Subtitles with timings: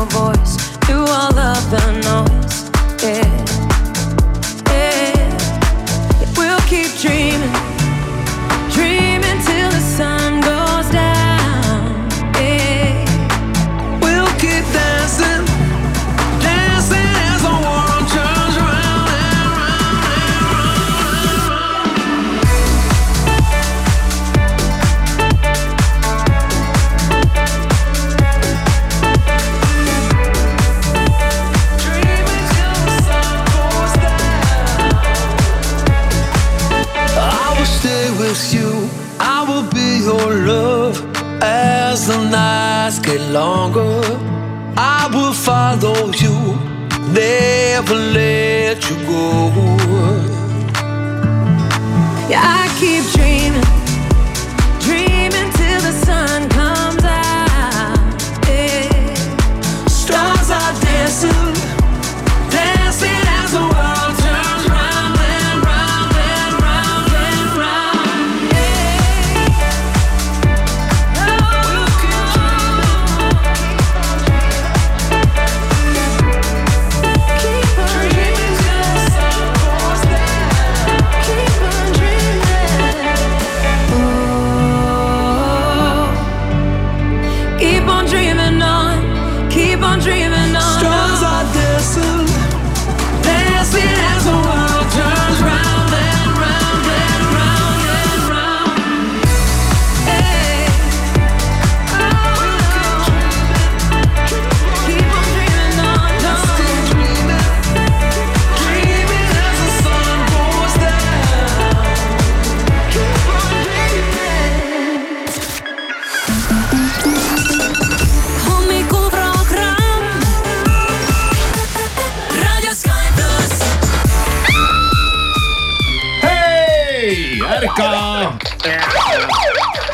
[0.00, 0.49] your voice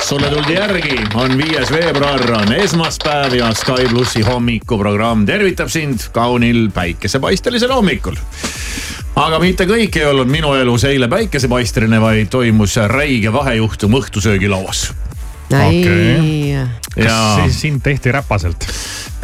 [0.06, 6.68] sulle tuldi järgi, on viies veebruar, on esmaspäev ja Sky plussi hommikuprogramm tervitab sind kaunil
[6.74, 8.14] päikesepaistelisel hommikul
[9.18, 14.92] aga mitte kõik ei olnud minu elus eile päikesepaisteline, vaid toimus räige vahejuhtum õhtusöögilauas.
[16.94, 18.68] ja kas sind tehti räpaselt?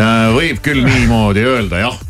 [0.02, 2.00] Äh, võib küll niimoodi öelda, jah.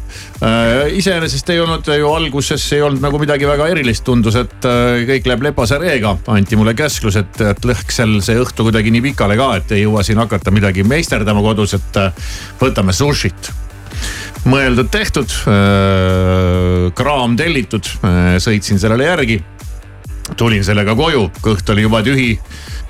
[0.96, 5.28] Iseenesest ei olnud ju alguses ei olnud nagu midagi väga erilist, tundus, et äh, kõik
[5.30, 6.16] läheb lepase reega.
[6.26, 10.02] anti mulle käsklus, et, et lõhksel see õhtu kuidagi nii pikale ka, et ei jõua
[10.06, 13.52] siin hakata midagi meisterdama kodus, et äh, võtame sushit
[14.42, 15.30] mõeldud-tehtud,
[16.98, 17.86] kraam tellitud,
[18.42, 19.36] sõitsin sellele järgi.
[20.36, 22.38] tulin sellega koju, kõht oli juba tühi.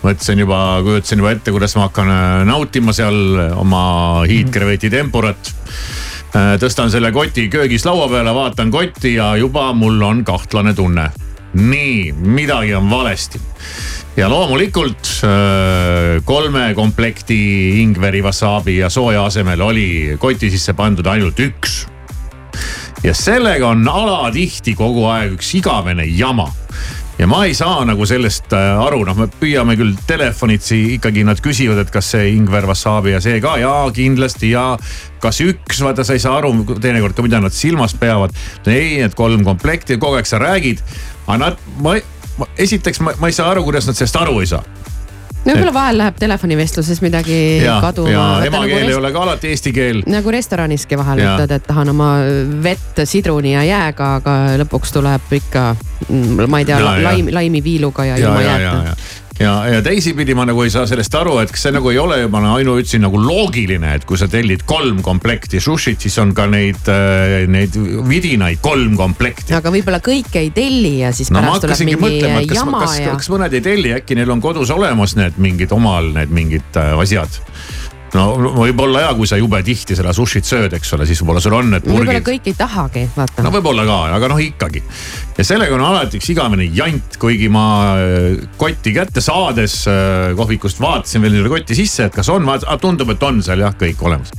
[0.02, 5.52] mõtlesin juba, kujutasin juba ette, kuidas ma hakkan äh, nautima seal oma hiidkreveti tempurat.
[6.32, 11.10] Tõstan selle koti köögis laua peale, vaatan kotti ja juba mul on kahtlane tunne.
[11.53, 13.41] nii, midagi on valesti.
[14.16, 21.41] Ja loomulikult äh, kolme komplekti ingveri, wasabi ja sooja asemel oli koti sisse pandud ainult
[21.41, 21.87] üks.
[23.04, 26.49] ja sellega on alatihti kogu aeg üks igavene jama.
[27.19, 31.41] Ja ma ei saa nagu sellest äh, aru, noh, me püüame küll telefonitsi ikkagi nad
[31.41, 33.56] küsivad, et kas see ingver, wasabi ja see ka.
[33.60, 34.76] Ja kindlasti ja
[35.22, 38.34] kas üks, vaata sa ei saa aru teinekord ka, mida nad silmas peavad.
[38.66, 40.83] ei, need kolm komplekti, kogu aeg sa räägid,
[41.27, 41.97] aga nad, ma,
[42.41, 44.62] ma, esiteks ma, ma ei saa aru, kuidas nad sellest aru ei saa.
[45.43, 48.11] no võib-olla vahel läheb telefonivestluses midagi ja, kaduma.
[48.11, 50.03] ja emakeel ei ole ka alati eesti keel.
[50.11, 51.37] nagu restoraniski vahel Jaa.
[51.37, 52.12] ütled, et tahan oma
[52.62, 55.66] vett sidruni ja jääga, aga lõpuks tuleb ikka,
[56.47, 57.09] ma ei tea Ja,, ja.
[57.11, 60.86] laim, laimiviiluga ja, ja, ilma ja, ja, jääta ja, ja, teisipidi ma nagu ei saa
[60.88, 64.28] sellest aru, et kas see nagu ei ole juba ainuüksi nagu loogiline, et kui sa
[64.30, 66.88] tellid kolm komplekti sushit, siis on ka neid,
[67.52, 67.76] neid
[68.08, 69.54] vidinaid kolm komplekti.
[69.58, 72.98] aga võib-olla kõike ei telli ja siis no pärast tuleb mingi mõtlema, kas, jama kas,
[73.02, 76.81] ja kas mõned ei telli, äkki neil on kodus olemas need mingid omal need mingid
[76.81, 77.41] äh, asjad.
[78.17, 78.25] No
[78.56, 81.70] võib-olla ja kui sa jube tihti seda sushit sööd, eks ole, siis võib-olla sul on
[81.73, 82.26] need võib-olla purgid.
[82.29, 83.53] kõik ei tahagi, vaata no.
[83.55, 84.82] võib-olla ka, aga noh ikkagi.
[85.38, 87.67] ja sellega on alati üks igavene jant, kuigi ma
[87.97, 92.49] äh, kotti kätte saades äh, kohvikust vaatasin veel selle kotti sisse, et kas on,
[92.82, 94.35] tundub, et on seal jah, kõik olemas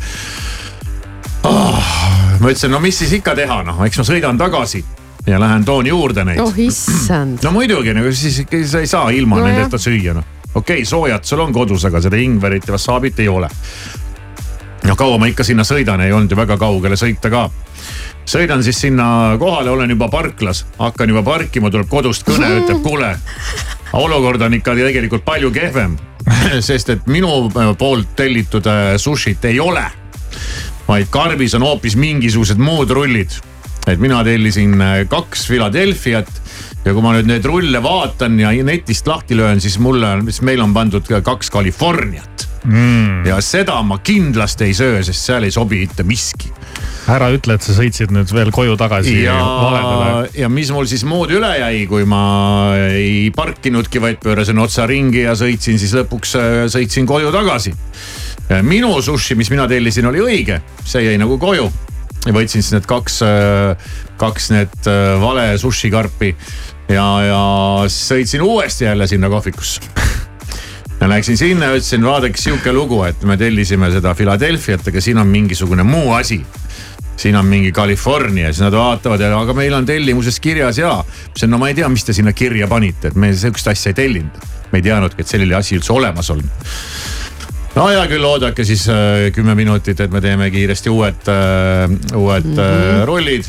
[1.49, 1.93] oh,.
[2.39, 4.83] ma ütlesin, no mis siis ikka teha, noh, eks ma sõidan tagasi
[5.25, 9.09] ja lähen toon juurde neid oh issand, no muidugi, nagu siis ikka sa ei saa
[9.15, 10.42] ilma No nendeta süüa noh.
[10.55, 13.49] Okei okay,, soojat sul on kodus, aga seda ingverit ja wasaabit ei ole.
[14.83, 17.49] no kaua ma ikka sinna sõidan, ei olnud ju väga kaugele sõita ka.
[18.25, 23.15] sõidan siis sinna kohale, olen juba parklas, hakkan juba parkima, tuleb kodust kõne, ütleb kuule.
[23.93, 25.97] olukord on ikka tegelikult palju kehvem,
[26.69, 29.83] sest et minu poolt tellitud äh, sushit ei ole
[30.87, 33.31] vaid karbis on hoopis mingisugused muud rullid.
[33.87, 36.29] et mina tellisin äh, kaks Philadelphiat
[36.83, 40.43] ja kui ma nüüd neid rulle vaatan ja netist lahti löön, siis mulle on, siis
[40.45, 42.49] meil on pandud ka kaks Californiat.
[42.63, 43.25] Mm..
[43.27, 46.47] ja seda ma kindlasti ei söö, sest seal ei sobi mitte miski.
[47.11, 49.35] Ära ütle, et sa sõitsid nüüd veel koju tagasi ja
[50.39, 52.21] ja mis mul siis muud üle jäi, kui ma
[52.87, 57.75] ei parkinudki, vaid pöörasin otsa ringi ja sõitsin siis lõpuks, äh, sõitsin koju tagasi.
[58.63, 61.67] minu sushi, mis mina tellisin, oli õige, see jäi nagu koju.
[62.23, 66.31] Võtsin siis need kaks, äh, kaks need äh, vale sushi karpi
[66.89, 67.43] ja, ja
[67.91, 69.81] sõitsin uuesti jälle sinna kohvikusse
[71.01, 75.17] ja läksin sinna ja ütlesin, vaadake sihuke lugu, et me tellisime seda Philadelphiat, aga siin
[75.17, 76.41] on mingisugune muu asi
[77.17, 80.95] siin on mingi California, siis nad vaatavad ja aga meil on tellimuses kirjas ja.
[80.97, 83.93] ma ütlesin, no ma ei tea, mis te sinna kirja panite, et me sihukest asja
[83.93, 84.47] ei tellinud.
[84.71, 86.41] me ei teadnudki, et selline asi üldse olemas on
[87.75, 92.49] no hea küll, oodake siis äh, kümme minutit, et me teeme kiiresti uued äh,, uued
[92.49, 93.01] mm -hmm.
[93.01, 93.45] äh, rollid.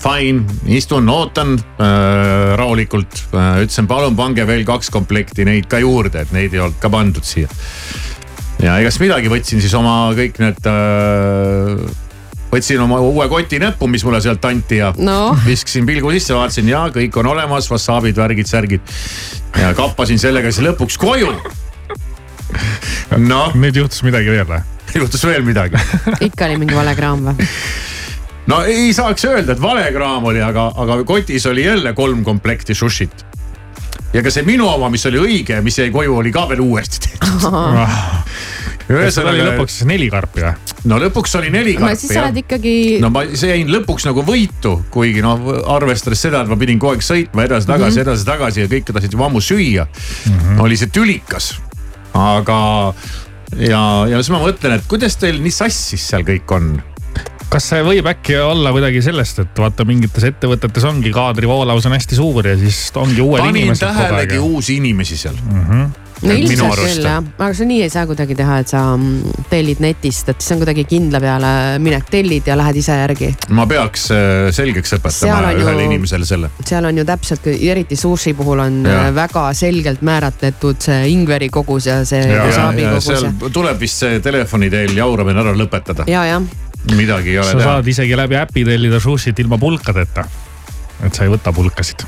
[0.00, 3.62] Fine, istun, ootan äh, rahulikult äh,.
[3.66, 7.26] ütlesin, palun pange veel kaks komplekti neid ka juurde, et neid ei olnud ka pandud
[7.26, 7.50] siia.
[8.62, 11.84] ja egas midagi, võtsin siis oma kõik need äh,
[12.50, 15.34] võtsin oma uue koti näppu, mis mulle sealt anti ja no.
[15.44, 18.96] viskasin pilgu sisse, vaatasin ja kõik on olemas, wassaabid, värgid, särgid.
[19.60, 21.30] ja kappasin sellega siis lõpuks koju
[23.20, 23.52] noh.
[23.52, 24.64] nüüd juhtus midagi veel või?
[25.02, 25.76] juhtus veel midagi
[26.24, 27.50] ikka oli mingi vale kraam või?
[28.46, 32.74] no ei saaks öelda, et vale kraam oli, aga, aga kotis oli jälle kolm komplekti
[32.74, 33.26] sushit.
[34.12, 37.06] ja ka see minu oma, mis oli õige, mis jäi koju, oli ka veel uuesti
[37.08, 37.48] tehtud
[38.90, 40.74] ühesõnaga oli lõpuks siis neli karpi või?
[40.90, 42.00] no lõpuks oli neli karpi jah.
[42.00, 42.74] siis sa oled ikkagi.
[43.02, 45.46] no ma, see jäin lõpuks nagu võitu, kuigi noh,
[45.76, 49.16] arvestades seda, et ma pidin kogu aeg sõitma edasi-tagasi mm -hmm., edasi-tagasi ja kõik tahtsid
[49.16, 50.38] juba ammu süüa mm.
[50.38, 50.62] -hmm.
[50.66, 51.52] oli see tülikas
[52.16, 52.58] aga
[53.56, 56.72] ja, ja siis ma mõtlen, et kuidas teil nii sassis seal kõik on?
[57.50, 62.20] Kas see võib äkki olla kuidagi sellest, et vaata mingites ettevõtetes ongi kaadrivoolavus on hästi
[62.20, 65.66] suur ja siis ongi uued panin inimesed panin tähelegi uusi inimesi seal mm.
[65.66, 69.44] -hmm no ilmselt küll jah, aga sa nii ei saa kuidagi teha, et sa mm,
[69.48, 73.30] tellid netist, et see on kuidagi kindla peale minek, tellid ja lähed ise järgi.
[73.56, 76.52] ma peaks äh, selgeks õpetama ühele ju, inimesele selle.
[76.60, 79.06] seal on ju täpselt, eriti sushi puhul on ja.
[79.06, 83.52] Äh, väga selgelt määratletud see ingveri kogus ja see wasaabi kogus.
[83.52, 86.04] tuleb vist see telefoni teel jauramine ära lõpetada.
[86.10, 87.64] ja, jah midagi ei ole sa teha.
[87.64, 90.24] sa saad isegi läbi äpi tellida sushit ilma pulkadeta.
[91.04, 92.06] et sa ei võta pulkasid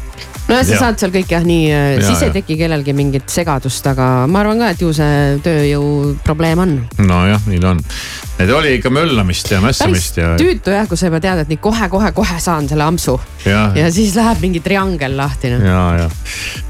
[0.48, 0.80] nojah, sa ja.
[0.80, 4.62] saad seal kõik jah nii, äh, siis ei teki kellelgi mingit segadust, aga ma arvan
[4.62, 5.86] ka, et ju see tööjõu
[6.26, 6.74] probleem on.
[7.00, 7.82] nojah, nii ta on.
[8.42, 10.34] et oli ikka möllamist ja mässamist ja.
[10.40, 13.18] tüütu jah, kui sa juba tead, et nii kohe-kohe-kohe saan selle ampsu.
[13.46, 15.64] ja siis läheb mingi triangel lahti noh.
[15.66, 16.10] ja, ja,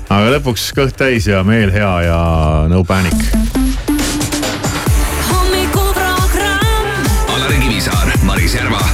[0.08, 2.22] aga lõpuks kõht täis ja meel hea ja
[2.70, 3.16] no panic.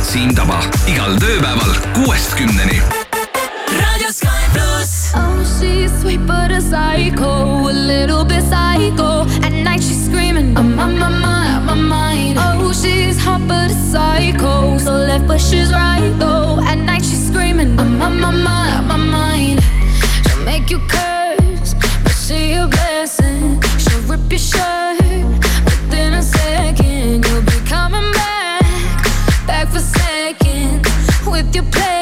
[0.09, 0.57] Siim Taba
[0.89, 2.79] igal tööpäeval kuuest kümneni
[5.15, 9.27] Oh, she's sweet but a psycho, a little bit psycho.
[9.45, 12.39] At night she's screaming, I'm on my mind, my mind.
[12.41, 16.59] Oh, she's hot but a psycho, so left but she's right though.
[16.65, 19.61] At night she's screaming, I'm on my mind, my mind.
[20.25, 23.61] She'll make you curse, but she a blessing.
[23.79, 25.08] She'll rip your shirt
[31.49, 31.98] with your play.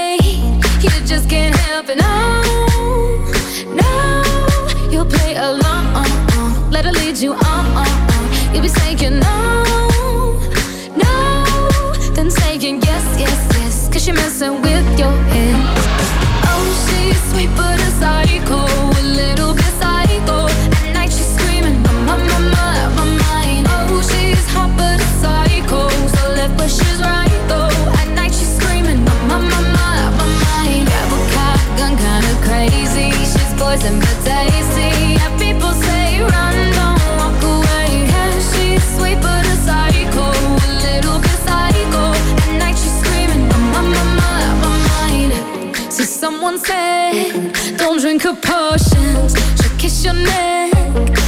[48.35, 49.37] Potions.
[49.57, 50.75] She'll kiss your neck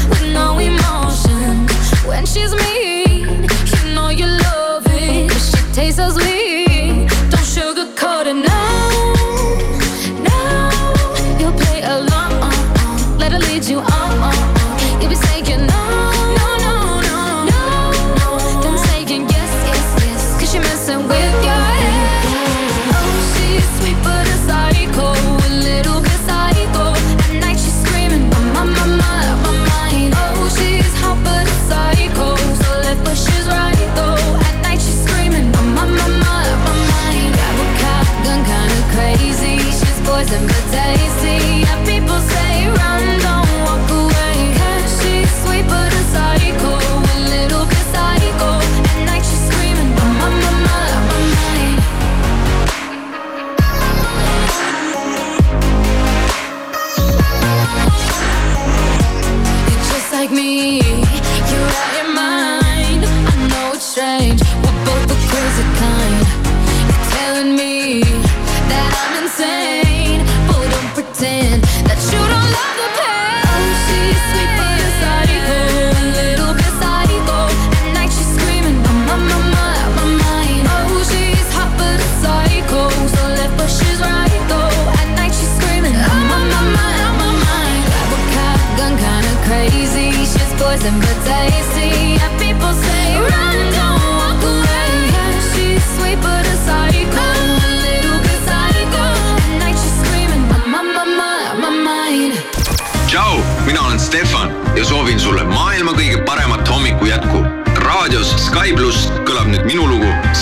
[0.08, 1.68] with no emotion.
[2.04, 2.87] When she's mean,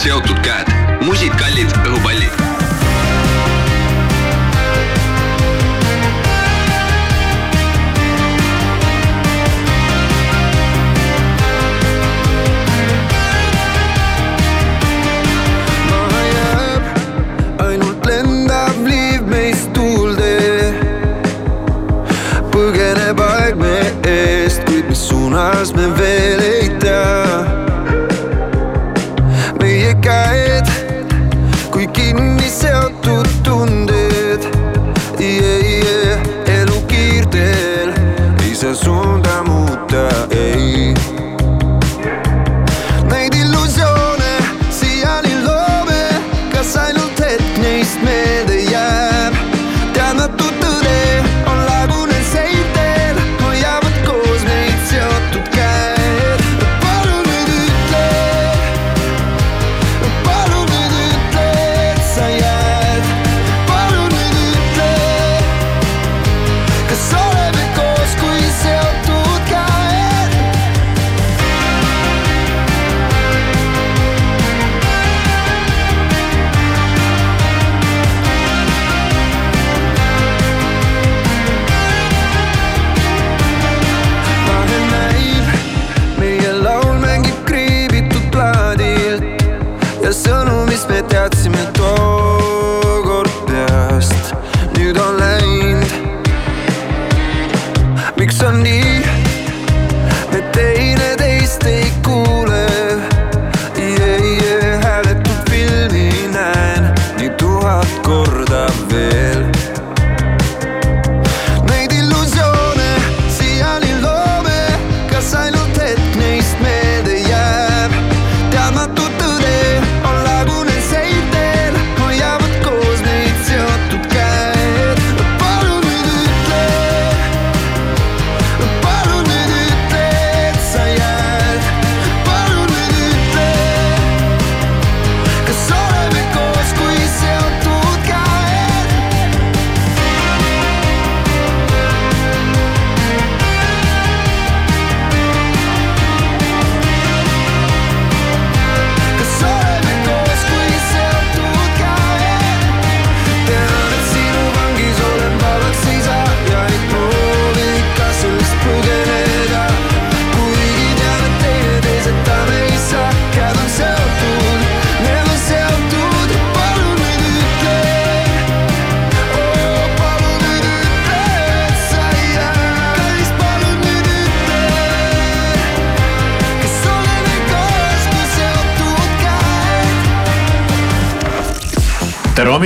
[0.06, 0.65] seotud käed,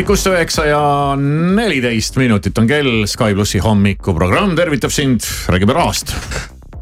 [0.01, 0.79] hommikust, üheksa ja
[1.21, 5.21] neliteist minutit on kell, Sky plussi hommikuprogramm tervitab sind,
[5.53, 6.15] räägime rahast.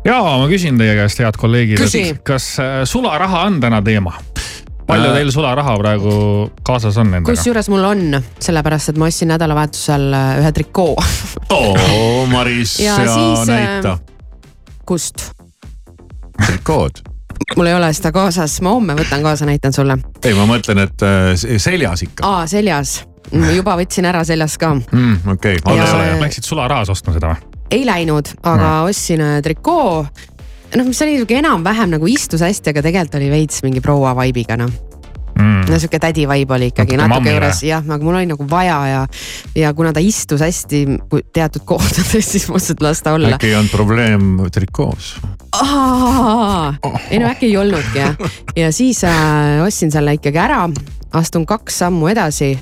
[0.06, 4.12] ja ma küsin teie käest, head kolleegid Küsi., kas äh, sularaha on täna teema?
[4.86, 5.16] palju Äh.
[5.18, 6.12] teil sularaha praegu
[6.62, 7.32] kaasas on endaga?
[7.32, 10.94] kusjuures mul on, sellepärast et ma ostsin nädalavahetusel äh, ühe trikoo.
[11.50, 13.98] oo, Maris ja, Ja siis, näita
[14.86, 15.32] kust?
[16.46, 17.02] trikood.
[17.56, 19.98] mul ei ole seda kaasas, ma homme võtan kaasa, näitan sulle.
[20.22, 21.08] ei, ma mõtlen, et
[21.58, 23.00] seljas ikka aa, seljas.
[23.56, 24.74] Juba võtsin ära seljas ka.
[24.78, 25.20] mm,.
[25.36, 26.18] okei okay., Ja-.
[26.22, 27.58] Läksid sularahas ostma seda või?
[27.70, 30.06] ei läinud, aga ostsin äh, trikoo.
[30.76, 34.58] noh, mis oli sihuke enam-vähem nagu istus hästi, aga tegelikult oli veits mingi proua vibe'iga
[34.60, 34.76] noh.
[35.38, 35.68] Mm.
[35.70, 38.78] no sihuke tädi vibe oli ikkagi Natuke natuke juures jah, aga mul oli nagu vaja
[38.90, 39.02] ja,
[39.54, 40.80] ja kuna ta istus hästi
[41.12, 43.36] kui teatud kohtades, siis mõtlesin, et las ta olla.
[43.36, 45.12] äkki on probleem trikoos?
[47.12, 48.18] ei no äkki ei olnudki jah,
[48.58, 50.64] ja siis äh, ostsin selle ikkagi ära,
[51.14, 52.56] astun kaks sammu edasi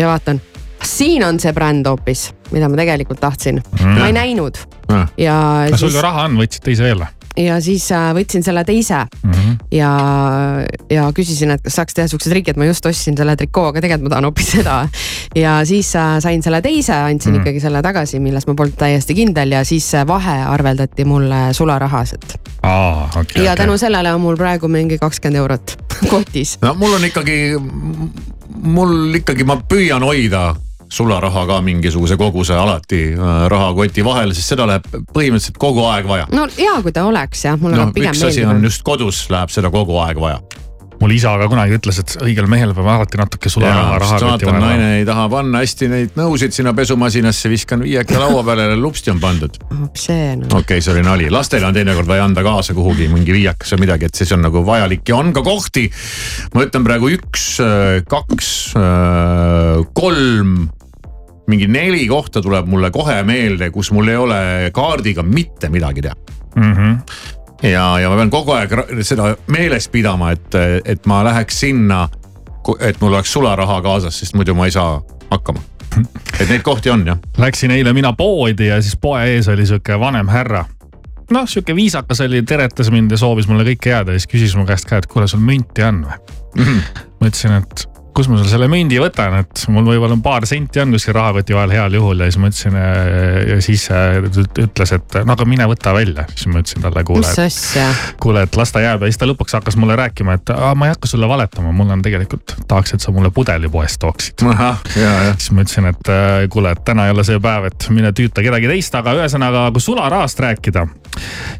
[0.00, 0.40] ja vaatan,
[0.84, 4.60] siin on see bränd hoopis, mida ma tegelikult tahtsin mm., ma ei näinud
[5.20, 5.38] ja
[5.70, 9.04] kas sul ju, raha on, võtsid teise veel või ja siis äh, võtsin selle teise
[9.22, 9.32] mm?
[9.32, 9.56] -hmm.
[9.74, 9.90] ja,
[10.90, 13.82] ja küsisin, et kas saaks teha siukse triki, et ma just ostsin selle trikoo, aga
[13.84, 14.76] tegelikult ma tahan hoopis seda.
[15.36, 17.40] ja siis äh, sain selle teise, andsin mm.
[17.40, 22.14] ikkagi selle tagasi, milles ma polnud täiesti kindel ja siis see vahe arveldati mulle sularahas,
[22.18, 23.44] et aa, okei okay,.
[23.44, 25.76] ja tänu sellele on mul praegu mingi kakskümmend eurot
[26.12, 26.58] kotis.
[26.62, 27.40] no mul on ikkagi,
[28.50, 30.50] mul ikkagi, ma püüan hoida
[30.90, 36.26] sularaha ka mingisuguse koguse alati äh, rahakoti vahel, sest seda läheb põhimõtteliselt kogu aeg vaja.
[36.34, 39.22] no hea, kui ta oleks jah, mulle no no, pigem üks asi on just kodus
[39.30, 40.40] läheb seda kogu aeg vaja.
[41.00, 45.06] Mul isa ka kunagi ütles, et õigel mehel peab alati natuke sularaha vaatan, naine ei
[45.08, 49.56] taha panna hästi neid nõusid sinna pesumasinasse, viskan viieka laua peale ja lupsti on pandud.
[49.96, 50.50] see no.
[50.50, 53.86] okei okay,, see oli nali, lastele on teinekord vaja anda kaasa kuhugi mingi viiakas või
[53.86, 55.86] midagi, et siis on nagu vajalik ja on ka kohti.
[56.54, 57.46] ma ütlen praegu üks,
[58.10, 58.52] kaks,
[59.96, 60.54] kolm
[61.50, 64.40] mingi neli kohta tuleb mulle kohe meelde, kus mul ei ole
[64.76, 66.14] kaardiga mitte midagi teha
[66.60, 66.72] mm.
[66.74, 68.74] -hmm ja, ja ma pean kogu aeg
[69.06, 72.06] seda meeles pidama, et, et ma läheks sinna,
[72.78, 75.00] et mul oleks sularaha kaasas, sest muidu ma ei saa
[75.30, 75.62] hakkama.
[76.40, 77.18] et neid kohti on jah.
[77.38, 80.64] Läksin eile mina poodi ja siis poe ees oli sihuke vanem härra
[81.30, 84.66] noh, sihuke viisakas oli, teretas mind ja soovis mulle kõike head ja siis küsis mu
[84.68, 86.18] käest ka, et kuule, sul münti on või?
[86.58, 87.04] -hmm.
[87.20, 87.89] ma ütlesin, et
[88.20, 91.94] kus ma selle mündi võtan, et mul võib-olla paar senti on kuskil rahakoti vahel heal
[91.96, 92.76] juhul ja siis ma ütlesin
[93.48, 93.86] ja siis
[94.60, 96.26] ütles, et no aga mine võta välja.
[96.34, 99.56] siis ma ütlesin talle, kuule, et kuule, et las ta jääb ja siis ta lõpuks
[99.56, 103.14] hakkas mulle rääkima, et ma ei hakka sulle valetama, mul on tegelikult, tahaks, et sa
[103.14, 104.44] mulle pudeli poest tooksid.
[104.44, 106.12] siis ma ütlesin, et
[106.52, 109.84] kuule, et täna ei ole see päev, et mine tüüta kedagi teist, aga ühesõnaga, kui
[109.84, 110.84] sularahast rääkida,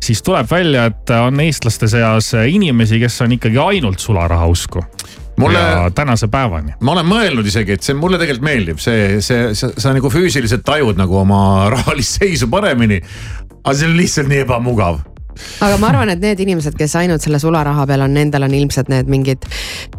[0.03, 4.85] siis tuleb välja, et on eestlaste seas inimesi, kes on ikkagi ainult sularaha usku
[5.41, 6.77] mulle, ja tänase päevani.
[6.81, 10.65] ma olen mõelnud isegi, et see mulle tegelikult meeldib, see, see, sa, sa nagu füüsiliselt
[10.67, 11.43] tajud nagu oma
[11.75, 13.01] rahalist seisu paremini.
[13.61, 15.01] aga see on lihtsalt nii ebamugav
[15.65, 18.91] aga ma arvan, et need inimesed, kes ainult selle sularaha peal on, nendel on ilmselt
[18.93, 19.47] need mingid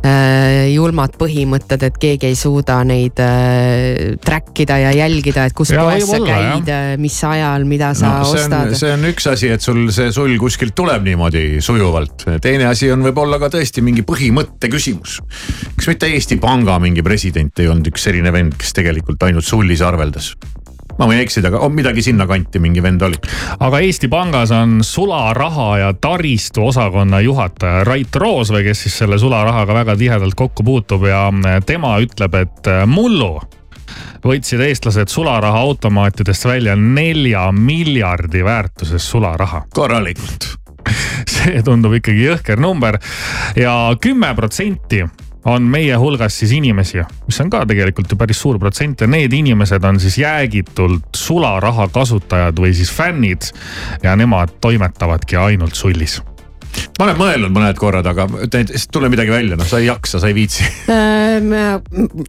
[0.06, 5.74] äh, julmad põhimõtted, et keegi ei suuda neid äh, track ida ja jälgida, et kus
[5.76, 8.76] poes sa käid, äh, mis ajal, mida sa no, ostad.
[8.80, 12.28] see on üks asi, et sul see sul kuskilt tuleb niimoodi sujuvalt.
[12.44, 15.20] teine asi on võib-olla ka tõesti mingi põhimõtte küsimus.
[15.76, 19.84] kas mitte Eesti Panga mingi president ei olnud üks selline vend, kes tegelikult ainult sullis
[19.86, 20.34] arveldas?
[20.98, 23.20] Ma võin eksida, aga on midagi sinnakanti mingi vend oli.
[23.60, 29.74] aga Eesti Pangas on sularaha ja taristu osakonna juhataja Rait Roosvee, kes siis selle sularahaga
[29.82, 31.28] väga tihedalt kokku puutub ja
[31.66, 33.36] tema ütleb, et mullu
[34.22, 39.64] võtsid eestlased sularahaautomaatidest välja nelja miljardi väärtuses sularaha.
[39.74, 40.52] korralikult
[41.34, 42.98] see tundub ikkagi jõhker number
[43.58, 45.04] ja kümme protsenti
[45.46, 49.34] on meie hulgas siis inimesi, mis on ka tegelikult ju päris suur protsent ja need
[49.34, 53.52] inimesed on siis jäägitult sularaha kasutajad või siis fännid
[54.04, 56.22] ja nemad toimetavadki ainult sullis
[57.00, 58.28] ma olen mõelnud mõned korrad, aga
[58.94, 61.52] tule midagi välja, noh, sa ei jaksa, sa ei viitsi ähm,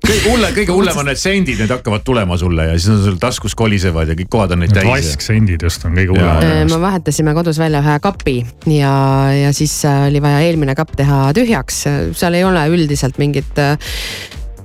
[0.02, 3.18] kõige hulle, kõige hullem on need sendid, need hakkavad tulema sulle ja siis on sul
[3.22, 4.90] taskus kolisevad ja kõik kohad on neid täis.
[4.90, 6.46] vasksendid just on kõige hullemad.
[6.48, 8.36] Äh, me vahetasime kodus välja ühe kapi
[8.72, 8.94] ja,
[9.36, 11.82] ja siis äh, oli vaja eelmine kapp teha tühjaks,
[12.18, 13.76] seal ei ole üldiselt mingit äh,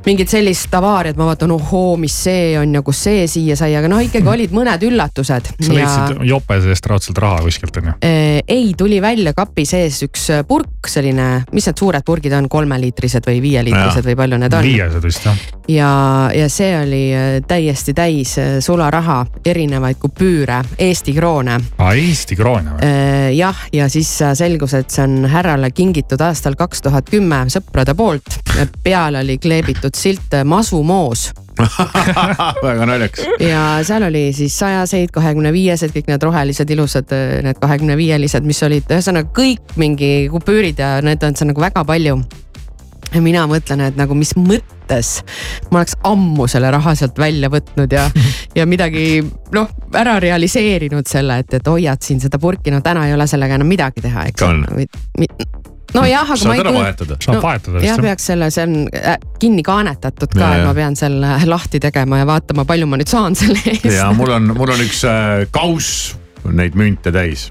[0.06, 3.90] mingit sellist avaariat, ma vaatan, ohoo, mis see on ja kus see siia sai, aga
[3.92, 5.52] noh, ikkagi olid mõned üllatused.
[5.58, 6.28] sa leidsid ja...
[6.34, 7.96] jope seest raudselt raha kuskilt on ju?
[8.08, 13.28] Äh, ei, tuli välja kapi sees üks purk, selline, mis need suured purgid on, kolmeliitrised
[13.28, 14.68] või viieliitrised või palju need on?
[14.68, 15.44] viiesed vist jah.
[15.72, 15.92] ja,
[16.36, 21.60] ja see oli äh, täiesti täis äh, sularaha, erinevaid kupüüre, Eesti kroone.
[21.78, 22.94] aa, Eesti kroone või?
[23.36, 28.40] jah, ja siis selgus, et see on härrale kingitud aastal kaks tuhat kümme sõprade poolt.
[28.84, 31.32] peale oli kleebitud silt äh, Masumoos
[32.64, 33.26] väga naljakas.
[33.40, 38.46] ja seal oli siis sajaseid, kahekümne viiesed, kõik need rohelised ilusad, äh, need kahekümne viielised,
[38.48, 42.20] mis olid ühesõnaga kõik mingi kupüürid ja need on seal nagu väga palju.
[43.14, 45.22] ja mina mõtlen, et nagu mis mõttes
[45.72, 48.10] ma oleks ammu selle raha sealt välja võtnud ja,
[48.58, 49.24] ja midagi
[49.56, 53.58] noh, ära realiseerinud selle, et, et hoiad siin seda purki, no täna ei ole sellega
[53.58, 54.46] enam midagi teha, eks.
[55.96, 56.62] Nojah, aga saad ma ei.
[56.62, 57.20] saad ära vahetada.
[57.24, 57.84] saab no, vahetada.
[57.86, 62.24] jah, peaks selle, see on äh, kinni kaanetatud ka, et ma pean selle lahti tegema
[62.24, 63.92] ja vaatama, palju ma nüüd saan selle eest.
[63.96, 67.50] ja mul on, mul on üks äh, kauss neid münte täis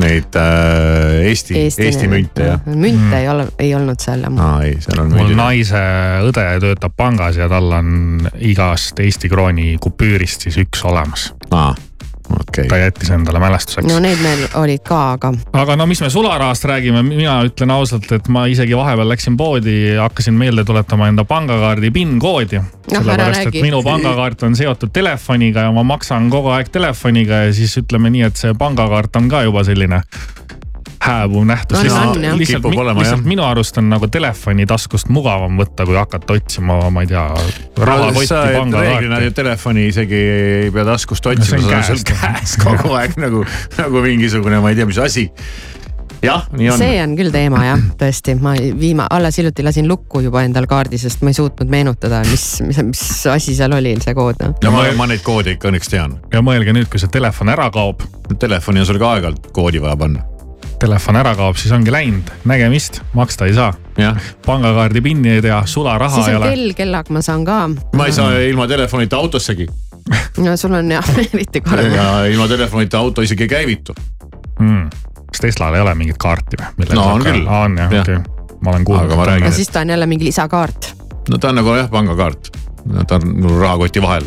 [0.00, 2.60] neid äh, Eesti, Eesti, Eesti münte jah.
[2.64, 3.12] münte mm.
[3.18, 4.38] ei ole, ei olnud seal jah.
[4.40, 5.12] aa ei, seal on.
[5.12, 5.82] mul naise
[6.28, 11.32] õde töötab pangas ja tal on igast Eesti krooni kupüürist siis üks olemas.
[11.50, 11.74] aa
[12.30, 12.66] okay..
[12.68, 13.86] ta jättis endale mälestuseks.
[13.88, 15.32] no need meil olid ka, aga.
[15.52, 19.76] aga no mis me sularahast räägime, mina ütlen ausalt, et ma isegi vahepeal läksin poodi,
[20.00, 22.68] hakkasin meelde tuletama enda pangakaardi PIN koodi no,.
[22.88, 27.76] sellepärast, et minu pangakaart on seotud telefoniga ja ma maksan kogu aeg telefoniga ja siis
[27.82, 30.02] ütleme nii, et see pangakaart on ka juba selline
[31.02, 31.82] hääbuv nähtus no,.
[31.84, 36.38] lihtsalt, no, lihtsalt, olema, lihtsalt minu arust on nagu telefoni taskust mugavam võtta, kui hakata
[36.38, 37.26] otsima, ma ei tea,
[37.78, 38.86] rahakotti, pangakaarti.
[38.86, 40.22] reeglina ju telefoni isegi
[40.62, 43.44] ei pea taskust otsima no,, see on sul käes kogu aeg nagu,
[43.80, 45.28] nagu mingisugune, ma ei tea, mis asi
[46.22, 46.78] jah, nii on.
[46.78, 51.00] see on küll teema jah, tõesti, ma viima-, alles hiljuti lasin lukku juba endal kaardi,
[51.02, 54.52] sest ma ei suutnud meenutada, mis, mis, mis asi seal oli, see kood no..
[54.62, 56.20] ja ma, ma neid koode ikka õnneks tean.
[56.32, 58.06] ja mõelge nüüd, kui see telefon ära kaob.
[58.38, 60.22] Telefoni on sul ka aeg-ajalt koodi vaja panna
[60.82, 63.70] Telefon ära kaob, siis ongi läinud, nägemist, maksta ei saa.
[64.46, 66.50] pangakaardi pinni ei tea, sularaha siis ei on ole.
[66.50, 67.58] kell, kellaga ma saan ka.
[67.94, 69.68] ma ei saa ilma telefonita autossegi
[70.44, 71.94] no sul on jah eriti karm.
[71.94, 73.94] ja ilma telefonita auto isegi ei käivitu.
[74.58, 74.90] Mm.
[75.30, 76.90] kas Teslal ei ole mingit kaarti või?
[76.94, 77.46] No on küll.
[77.46, 78.58] on jah, okei okay..
[78.64, 79.06] ma olen kuulnud.
[79.06, 80.92] Aga ma räägin, no et- siis ta on jälle mingi lisakaart.
[81.30, 82.50] no ta on nagu jah, pangakaart.
[83.06, 84.26] ta on mul rahakoti vahel.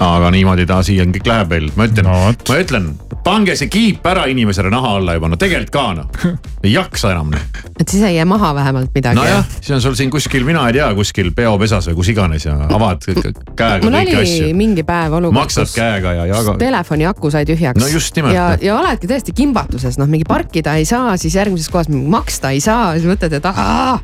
[0.00, 2.86] Aga niimoodi ta siia kõik läheb veel, ma ütlen No ma ütlen,
[3.24, 6.36] pange see kiip ära inimesele naha alla juba, no tegelikult ka noh.
[6.64, 7.42] ei jaksa enam noh.
[7.76, 9.18] et siis ei jää maha vähemalt midagi.
[9.20, 12.56] nojah, siis on sul siin kuskil, mina ei tea, kuskil peopesas või kus iganes ja
[12.68, 14.54] avad käega mul kõiki oli asju.
[14.56, 16.56] mingi päev olukord, maksad käega ja jaga.
[16.60, 17.80] telefoni aku sai tühjaks.
[17.80, 18.36] No just nimelt.
[18.36, 22.54] ja, ja oledki tõesti kimbatuses, noh mingi parkida ei saa, siis järgmises kohas mingi maksta
[22.56, 24.00] ei saa, siis mõtled, et ahaa.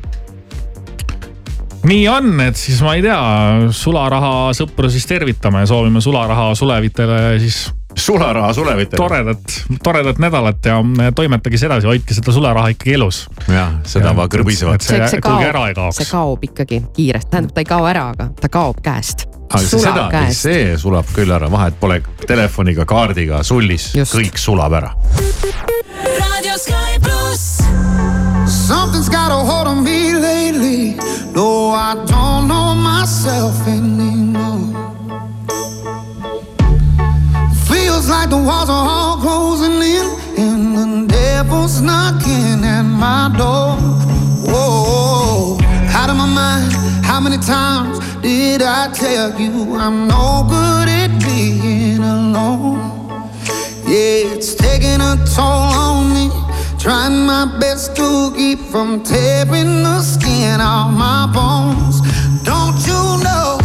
[1.87, 3.17] Nii on, et siis ma ei tea,
[3.75, 8.97] sularaha sõpru siis tervitame ja soovime sularaha sulevitele siis sularaha sulevitele.
[8.97, 10.77] toredat, toredat nädalat ja
[11.15, 13.23] toimetage siis edasi, hoidke seda sularaha ikkagi elus.
[13.49, 14.83] jah, seda va kõrbisevad.
[14.83, 16.09] see, see, kaob, see.
[16.11, 19.25] kaob ikkagi kiiresti, tähendab, ta ei kao ära, aga ta kaob käest.
[19.47, 24.77] aga see sulab seda, see sulab küll ära, vahet pole telefoniga, kaardiga, sullis, kõik sulab
[24.81, 24.93] ära.
[28.67, 31.06] Something's got a hold on me lately.
[31.37, 34.73] No, I don't know myself anymore.
[37.69, 43.77] Feels like the walls are all closing in, and the devil's knocking at my door.
[44.51, 45.59] Whoa,
[45.93, 46.73] out of my mind.
[47.05, 52.79] How many times did I tell you I'm no good at being alone?
[53.85, 55.66] Yeah, it's taking a toll.
[56.87, 61.99] Trying my best to keep from tearing the skin off my bones.
[62.43, 63.56] Don't you know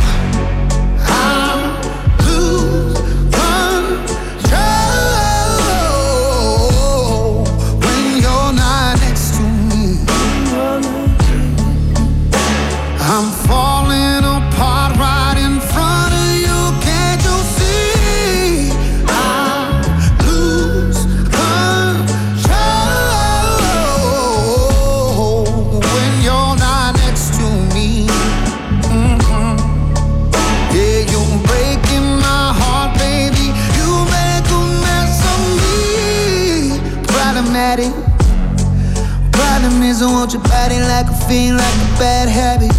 [40.33, 42.73] want your body like a fiend, like a bad habit.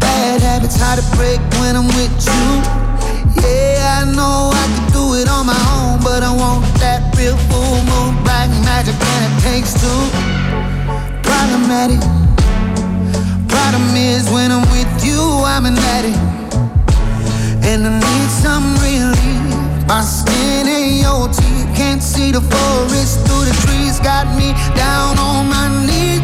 [0.00, 2.46] Bad habits hard to break when I'm with you.
[3.42, 7.36] Yeah, I know I could do it on my own, but I want that real
[7.50, 10.02] full moon, black magic, and it takes two.
[11.22, 12.00] Problematic.
[13.48, 16.18] Problem is, when I'm with you, I'm an addict,
[17.62, 19.86] and I need some relief.
[19.86, 21.49] My skin ain't your teeth,
[21.80, 23.98] can't see the forest through the trees.
[24.00, 26.20] Got me down on my knees,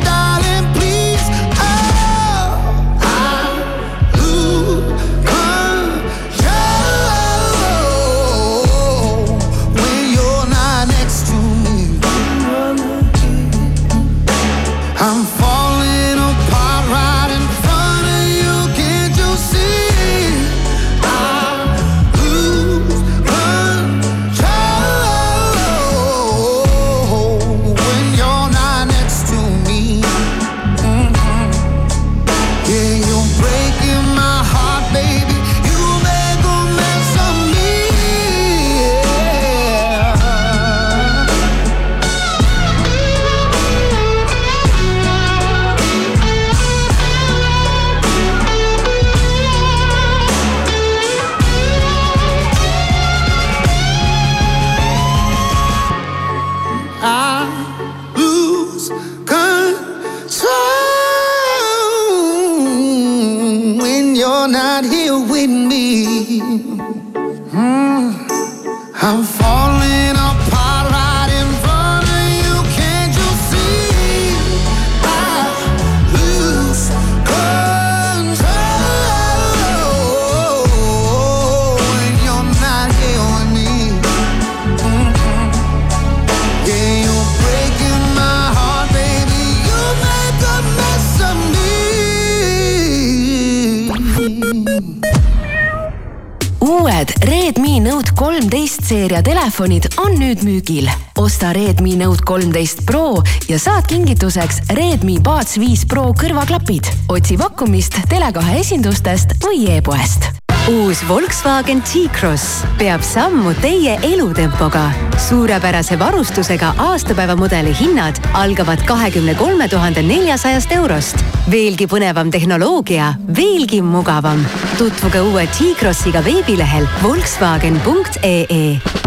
[102.26, 106.90] kolmteist Pro ja saad kingituseks Redmi Buds viis Pro kõrvaklapid.
[107.08, 110.34] otsi pakkumist Tele2 esindustest või e-poest
[110.68, 114.90] uus Volkswagen T-Cross peab sammu teie elutempoga.
[115.28, 121.16] suurepärase varustusega aastapäevamudeli hinnad algavad kahekümne kolme tuhande neljasajast eurost.
[121.50, 124.46] veelgi põnevam tehnoloogia, veelgi mugavam.
[124.78, 129.05] tutvuge uue T-Crossiga veebilehel Volkswagen.ee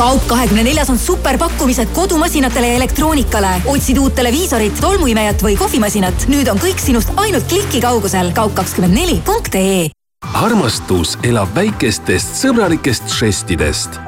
[0.00, 3.62] kaup kahekümne neljas on superpakkumised kodumasinatele ja elektroonikale.
[3.66, 6.28] otsid uut televiisorit, tolmuimejat või kohvimasinat?
[6.32, 8.32] nüüd on kõik sinust ainult kliki kaugusel.
[8.36, 9.90] kaup24.ee
[10.40, 13.98] armastus elab väikestest sõbralikest žestidest.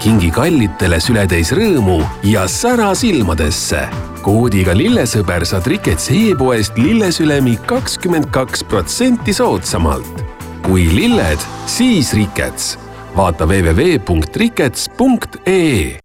[0.00, 3.88] kingi kallitele sületäis rõõmu ja sära silmadesse.
[4.22, 10.24] koodiga lillesõber saad Rikets e-poest lillesülemi kakskümmend kaks protsenti soodsamalt.
[10.62, 12.78] kui lilled, siis Rikets
[13.16, 15.98] vaata www.rikets.ee.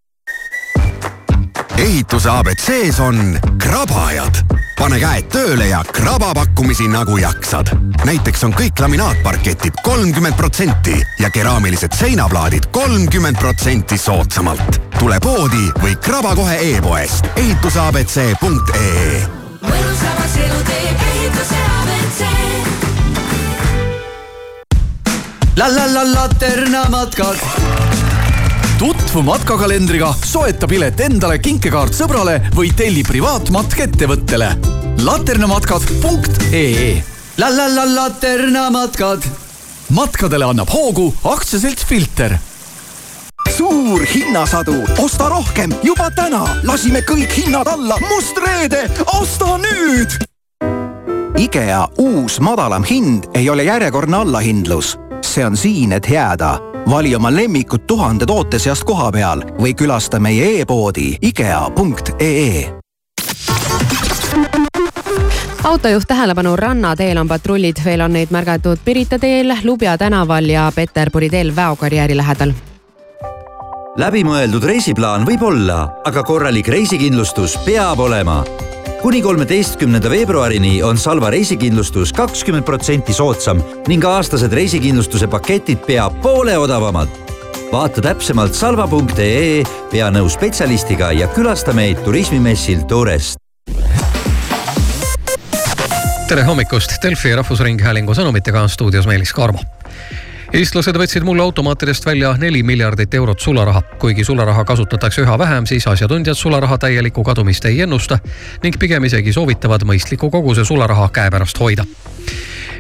[1.77, 4.35] ehituse abc-s on krabajad.
[4.77, 7.67] pane käed tööle ja kraba pakkumisi nagu jaksad.
[8.05, 14.81] näiteks on kõik laminaatparketid kolmkümmend protsenti ja keraamilised seinaplaadid kolmkümmend protsenti soodsamalt.
[14.99, 19.21] tule poodi või kraba kohe e-poest ehituseabc.ee.
[19.61, 21.16] mõnusamaks elu teeb ehituse
[25.57, 27.37] la la la Laterna matkad.
[28.79, 34.49] tutvu matkakalendriga, soeta pilet endale, kinkekaart sõbrale või telli privaatmatk ettevõttele.
[35.01, 37.01] laternamatkad.ee
[37.37, 39.25] la la la Laterna matkad.
[39.89, 42.37] matkadele annab hoogu aktsiaselts Filter
[43.57, 48.85] suur hinnasadu, osta rohkem juba täna, lasime kõik hinnad alla, must reede,
[49.17, 50.13] osta nüüd.
[51.41, 54.97] IKEA uus madalam hind ei ole järjekordne allahindlus
[55.37, 56.57] see on siin, et jääda.
[56.89, 62.69] vali oma lemmikud tuhande toote seast koha peal või külasta meie e-poodi ikea.ee
[65.63, 71.29] autojuht tähelepanu, rannateel on patrullid, veel on neid märgatud Pirita teel, Lubja tänaval ja Peterburi
[71.29, 72.53] teel väokarjääri lähedal.
[73.97, 78.43] Läbimõeldud reisiplaan võib olla, aga korralik reisikindlustus peab olema
[79.01, 86.57] kuni kolmeteistkümnenda veebruarini on Salva reisikindlustus kakskümmend protsenti soodsam ning aastased reisikindlustuse paketid pea poole
[86.57, 87.07] odavamad.
[87.71, 93.39] vaata täpsemalt salva.ee, pea nõu spetsialistiga ja külasta meid turismimessil Tourest.
[96.27, 99.76] tere hommikust, Delfi Rahvusringhäälingu sõnumitega on stuudios Meelis Karmo
[100.53, 103.81] eestlased võtsid mulle automaatidest välja neli miljardit eurot sularaha.
[103.99, 108.19] kuigi sularaha kasutatakse üha vähem, siis asjatundjad sularaha täielikku kadumist ei ennusta
[108.63, 111.85] ning pigem isegi soovitavad mõistliku koguse sularaha käepärast hoida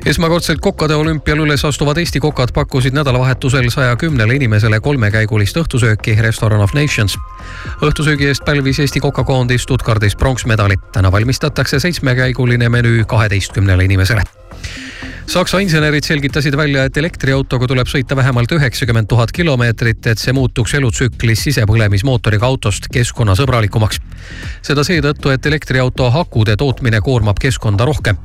[0.05, 6.61] esmakordselt kokkade olümpial üles astuvad Eesti kokad pakkusid nädalavahetusel saja kümnele inimesele kolmekäigulist õhtusööki Restoran
[6.61, 7.17] of Nations.
[7.81, 10.77] õhtusöögi eest pälvis Eesti kokakoondis Stuttgardis pronksmedali.
[10.91, 14.23] täna valmistatakse seitsmekäiguline menüü kaheteistkümnele inimesele
[15.27, 20.77] Saksa insenerid selgitasid välja, et elektriautoga tuleb sõita vähemalt üheksakümmend tuhat kilomeetrit, et see muutuks
[20.79, 23.99] elutsüklis sisepõlemismootoriga autost keskkonnasõbralikumaks.
[24.61, 28.15] seda seetõttu, et elektriauto akude tootmine koormab keskkonda rohkem.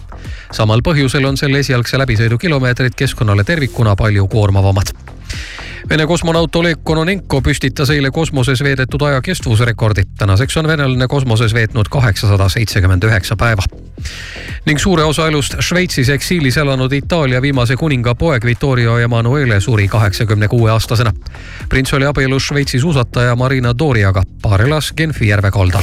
[0.53, 4.95] Samal põhjusel on selle esialgse läbisõidu kilomeetrid keskkonnale tervikuna palju koormavamad
[5.89, 10.03] Vene kosmonaut Oleg Kononenko püstitas eile kosmoses veedetud aja kestvusrekordi.
[10.19, 13.63] tänaseks on venelane kosmoses veetnud kaheksasada seitsekümmend üheksa päeva.
[14.67, 20.49] ning suure osa elust Šveitsis eksiilis elanud Itaalia viimase kuninga poeg Vittorio Emanuele suri kaheksakümne
[20.49, 21.13] kuue aastasena.
[21.69, 25.83] prints oli abielus Šveitsi suusataja Marina Doriaga, paar elas Genfi järve kaldal.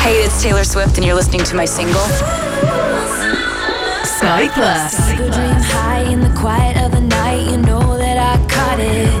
[0.00, 2.00] Hey, it's Taylor Swift and you're listening to my single.
[4.02, 4.96] Sky Plus.
[5.14, 9.12] Dream high in the quiet of the night, you know that I caught it.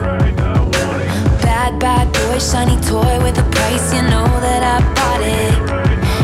[1.42, 5.52] Bad, bad boy, shiny toy with a price, you know that I bought it.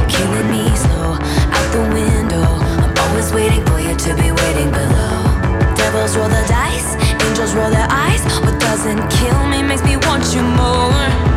[0.08, 1.20] Killing me slow,
[1.52, 2.48] out the window.
[2.80, 5.20] I'm always waiting for you to be waiting below.
[5.76, 8.24] Devils roll the dice, angels roll their eyes.
[8.40, 11.35] What doesn't kill me makes me want you more.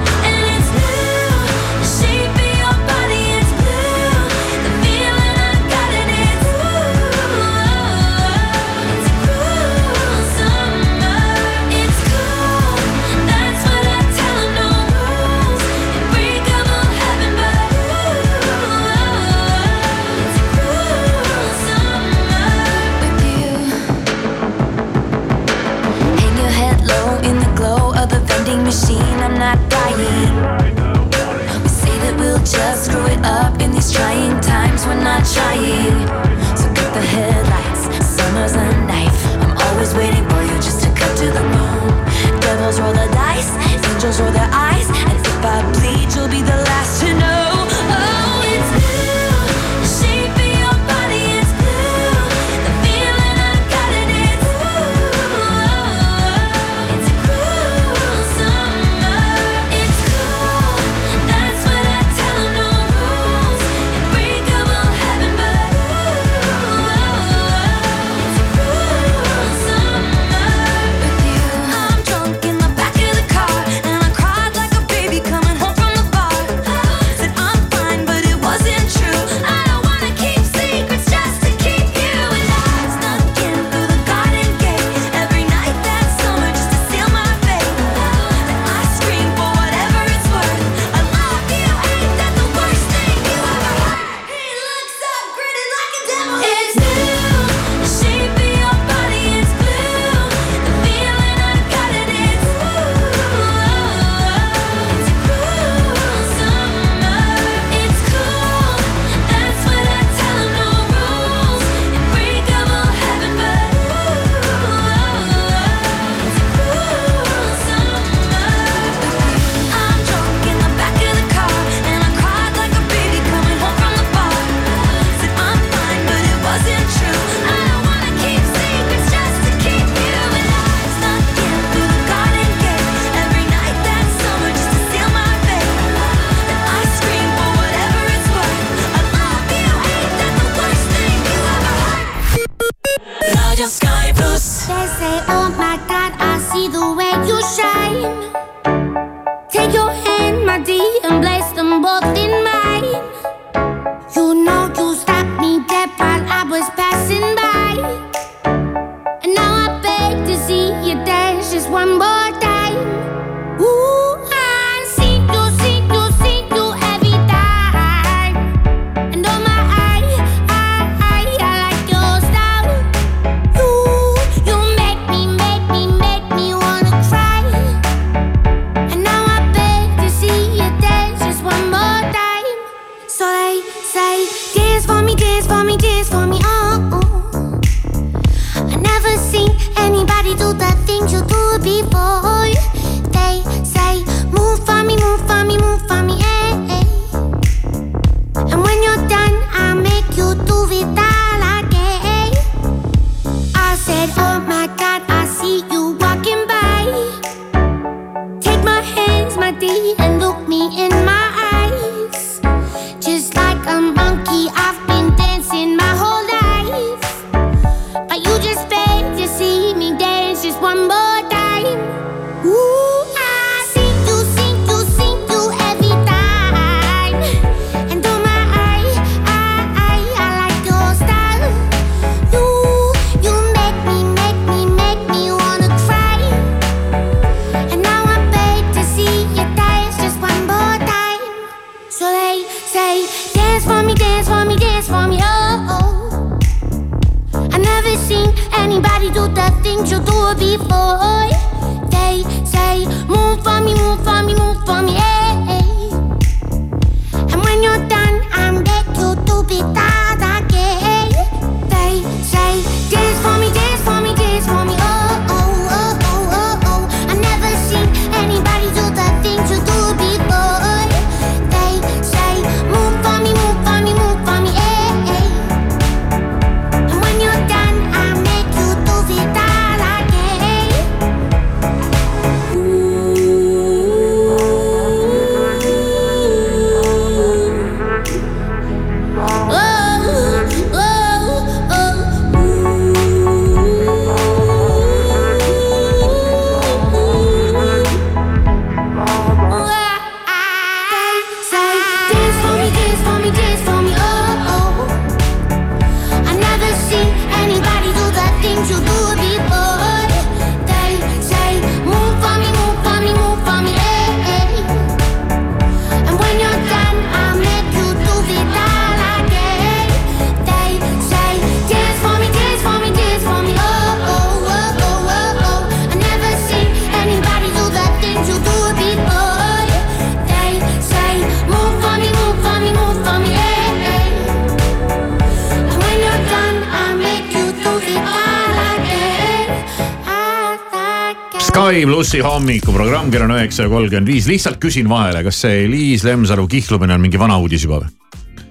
[341.49, 346.45] Sky plussi hommikuprogramm kell on üheksasada kolmkümmend viis, lihtsalt küsin vahele, kas see Liis Lemsalu
[346.51, 347.89] kihlumine on mingi vana uudis juba või?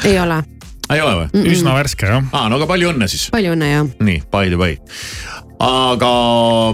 [0.08, 0.40] ei ole,
[0.90, 1.28] ei ole või?
[1.28, 1.52] Mm-mm.
[1.54, 2.26] Üsna värske jah.
[2.34, 3.28] aa, no aga palju õnne siis.
[3.30, 3.84] palju õnne ja.
[4.02, 4.80] nii, by the way.
[5.58, 6.10] Aga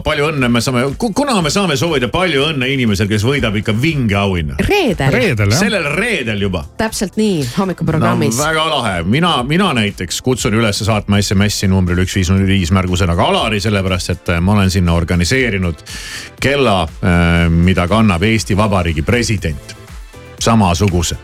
[0.04, 4.16] palju õnne me saame, kuna me saame soovida palju õnne inimesel, kes võidab ikka vinge
[4.20, 4.58] auhinna?
[4.60, 5.54] reedel.
[5.56, 8.44] sellel reedel juba täpselt nii, hommikuprogrammis no,.
[8.44, 13.30] väga lahe, mina, mina näiteks kutsun üles saatma SMS-i numbrile üks viis null viis märgusõnaga
[13.30, 15.80] Alari, sellepärast et äh, ma olen sinna organiseerinud
[16.44, 16.82] kella,
[17.48, 19.76] mida kannab Eesti Vabariigi president.
[20.44, 21.16] samasuguse.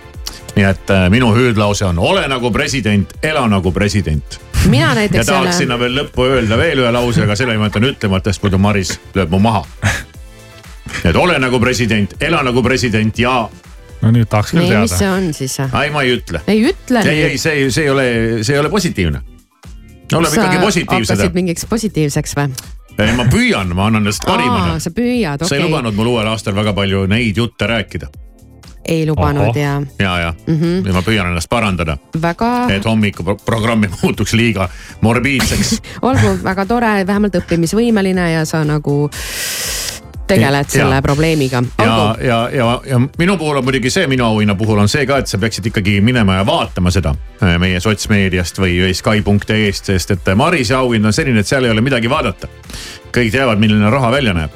[0.57, 4.40] Nii et äh, minu hüüdlause on ole nagu president, ela nagu president.
[4.68, 7.70] mina ja näiteks tahaks jälle, sinna veel lõppu öelda veel ühe lause, aga selle ma
[7.70, 9.64] jätan ütlemata, sest muidu Maris lööb mu maha.
[11.09, 13.34] et ole nagu president, ela nagu president ja.
[14.01, 15.57] no nüüd tahaks nii, mis see on siis?
[15.61, 16.42] ei, ma ei ütle.
[16.51, 18.09] ei ütle ei, ei, see, see ei ole,
[18.42, 19.22] see ei ole positiivne.
[20.12, 21.16] oleme ikkagi positiivsed.
[21.16, 22.51] hakkasid mingiks positiivseks või?
[22.98, 24.78] ei, ma püüan, ma annan endast parima.
[24.82, 28.11] sa püüad, sa ei okei okay., lubanud mul uuel aastal väga palju neid jutte rääkida.
[28.85, 30.87] Ei lubanud ja ja, ja mm, -hmm.
[30.87, 34.68] ja ma püüan ennast parandada, väga, et hommikuprogramm ei muutuks liiga
[35.01, 35.83] morbiidseks.
[36.03, 39.11] olgu väga tore, vähemalt õppimisvõimeline ja sa nagu
[40.31, 40.70] tegeled Ja.
[40.70, 41.62] selle probleemiga.
[41.78, 45.18] ja, ja, ja, ja minu puhul on muidugi see, minu auhinna puhul on see ka,
[45.18, 50.31] et sa peaksid ikkagi minema ja vaatama seda äh, meie sotsmeediast või Sky.ee-st, sest et
[50.37, 52.49] Marise auhind on selline, et seal ei ole midagi vaadata.
[53.11, 54.51] kõik teavad, milline raha välja näeb.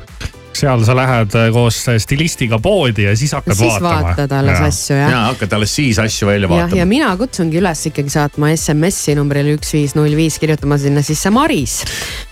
[0.58, 4.02] Seal sa lähed äh, koos stilistiga poodi ja siis hakkad Siis vaatama.
[4.08, 5.10] vaatad alles asju, jah.
[5.10, 6.88] ja hakkad alles siis asju välja jah, ja vaatama.
[6.90, 11.80] mina kutsungi üles ikkagi saatma SMS-i numbrile üks viis null viis, kirjutama sinna sisse Maris.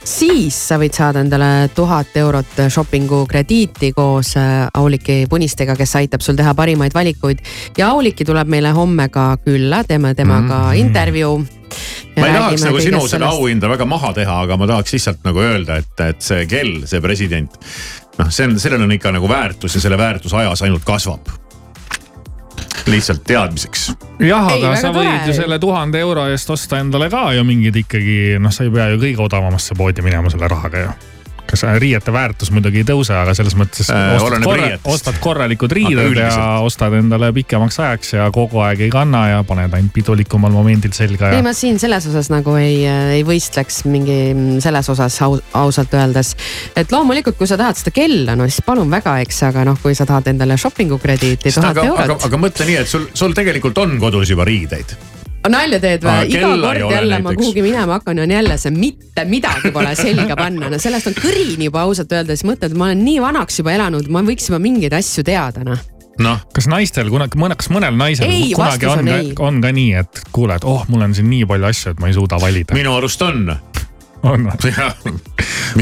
[0.05, 6.25] siis sa võid saada endale tuhat eurot shopping'u krediiti koos äh, Auliki Punistega, kes aitab
[6.25, 7.43] sul teha parimaid valikuid.
[7.79, 10.87] ja Auliki tuleb meile homme ka külla, teeme temaga mm -hmm.
[10.87, 11.62] intervjuu.
[12.17, 15.43] Ma ei tahaks nagu sinu seda auhinda väga maha teha, aga ma tahaks lihtsalt nagu
[15.43, 17.55] öelda, et, et see kell, see president.
[18.19, 21.33] noh, see on, sellel on ikka nagu väärtus ja selle väärtus ajas ainult kasvab.
[22.87, 23.87] lihtsalt teadmiseks.
[24.21, 25.07] jah, aga sa tore.
[25.07, 28.75] võid ju selle tuhande euro eest osta endale ka ju mingid ikkagi noh, sa ei
[28.75, 30.95] pea ju kõige odavamasse poodi minema selle rahaga ju.
[31.47, 36.17] Kas riiete väärtus muidugi ei tõuse, aga selles mõttes Äh, ostad, korra, ostad korralikud riided
[36.17, 40.95] ja ostad endale pikemaks ajaks ja kogu aeg ei kanna ja paned ainult pidulikumal momendil
[40.97, 45.19] selga ei, ja ma siin selles osas nagu ei, ei võistleks mingi mm, selles osas
[45.27, 46.35] au, ausalt öeldes.
[46.77, 49.97] et loomulikult, kui sa tahad seda kella, no siis palun väga, eks, aga noh, kui
[49.99, 52.29] sa tahad endale shopping'u krediiti tuhat eurot.
[52.29, 54.97] aga mõtle nii, et sul, sul tegelikult on kodus juba riideid.
[55.51, 56.27] Nalja teed või?
[56.31, 57.41] iga kord jälle ma näiteks.
[57.41, 61.69] kuhugi minema hakkan, on jälle see mitte midagi pole selga panna, no sellest on kõrini
[61.71, 65.25] juba ausalt öeldes, mõtled, ma olen nii vanaks juba elanud, ma võiks juba mingeid asju
[65.27, 65.83] teada, noh.
[66.23, 69.35] noh, kas naistel kunagi, kas mõnel naisel Ei, kunagi on, on ei.
[69.39, 72.13] on ka nii, et kuule, et oh, mul on siin nii palju asju, et ma
[72.13, 72.79] ei suuda valida.
[72.79, 73.45] minu arust on.
[74.23, 75.17] on või?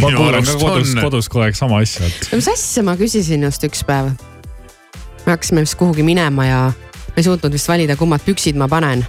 [0.01, 1.05] ma kuulen ka kodus, on.
[1.05, 4.15] kodus kogu aeg sama asja, et mis asja ma küsisin just üks päev?
[5.27, 6.61] me hakkasime vist kuhugi minema ja
[7.11, 9.05] ma ei suutnud vist valida, kummad püksid ma panen.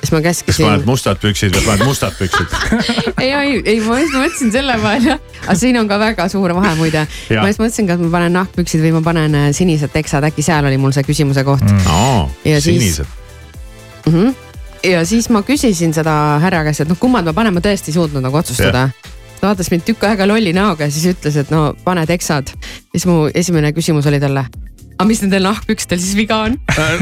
[0.00, 0.86] Siis ma kas käskisin paned.
[0.88, 2.54] mustad püksid või paned mustad püksid?
[3.22, 6.74] ei, ei, ei, ma just mõtlesin selle peale, aga siin on ka väga suur vahe
[6.78, 7.06] muide.
[7.36, 10.64] Ma just mõtlesin, kas ma panen nahkpüksid või ma panen äh, sinised teksad, äkki seal
[10.70, 11.86] oli mul see küsimuse koht Mm.
[11.86, 13.06] aa, Ja siis- sinised.
[14.06, 14.12] mm.
[14.14, 14.34] -hmm.
[14.90, 17.98] ja siis ma küsisin seda härra käest, et noh, kummad ma panen, ma tõesti ei
[18.00, 18.88] suutnud nagu otsustada.
[19.40, 22.48] ta vaatas mind tükk aega lolli näoga ja siis ütles, et no pane teksad.
[22.92, 24.44] siis mu esimene küsimus oli talle,
[25.00, 26.56] aga mis nendel nahkpükstel siis viga on?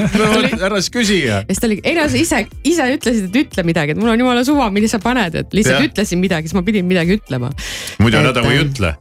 [0.68, 1.18] ära siis küsi.
[1.26, 4.12] ja siis ta oli, ei no sa ise, ise ütlesid, et ütle midagi, et mul
[4.12, 5.88] on jumala suva, mille sa paned, et lihtsalt ja.
[5.90, 7.50] ütlesin midagi, siis ma pidin midagi ütlema.
[7.98, 8.94] muidu Et, nad nagu ei ähm, ütle.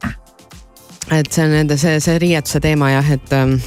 [1.14, 3.60] et see on nende see, see riietuse teema jah, et ähm,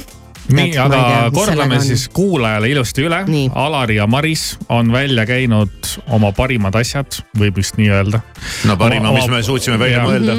[0.50, 1.00] nii, aga
[1.34, 3.22] kordame siis kuulajale ilusti üle.
[3.54, 8.22] Alari ja Maris on välja käinud oma parimad asjad, võib vist nii öelda.
[8.68, 10.38] no parima, mis me suutsime välja mõelda.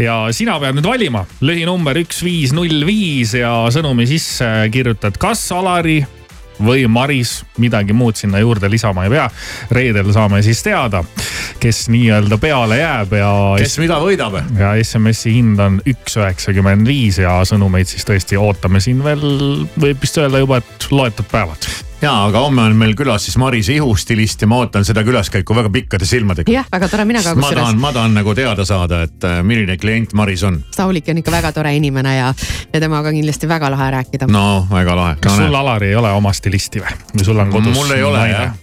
[0.00, 5.44] ja sina pead nüüd valima lühinumber üks, viis, null, viis ja sõnumi sisse kirjutad, kas
[5.56, 6.00] Alari
[6.62, 9.26] või Maris, midagi muud sinna juurde lisama ei pea.
[9.70, 11.02] reedel saame siis teada,
[11.60, 13.32] kes nii-öelda peale jääb ja.
[13.60, 14.38] kes mida võidab?
[14.58, 20.00] ja SMS-i hind on üks üheksakümmend viis ja sõnumeid siis tõesti ootame siin veel, võib
[20.02, 21.68] vist öelda juba, et loetud päevad.
[22.02, 25.70] ja, aga homme on meil külas siis Marise ihustilist ja ma ootan seda külaskäiku väga
[25.72, 26.52] pikkade silmadega.
[26.52, 27.80] jah, väga tore, mina ka ma tahan, kusjuures.
[27.80, 30.60] ma tahan nagu teada saada, et äh, milline klient Maris on.
[30.76, 32.34] Saulik on ikka väga tore inimene ja,
[32.72, 34.28] ja temaga kindlasti väga lahe rääkida.
[34.30, 35.16] no väga lahe.
[35.20, 37.00] kas sul, Alari, ei ole oma stilisti või?
[37.16, 38.38] või sul on kodus mul ei ole naine?
[38.38, 38.54] jah.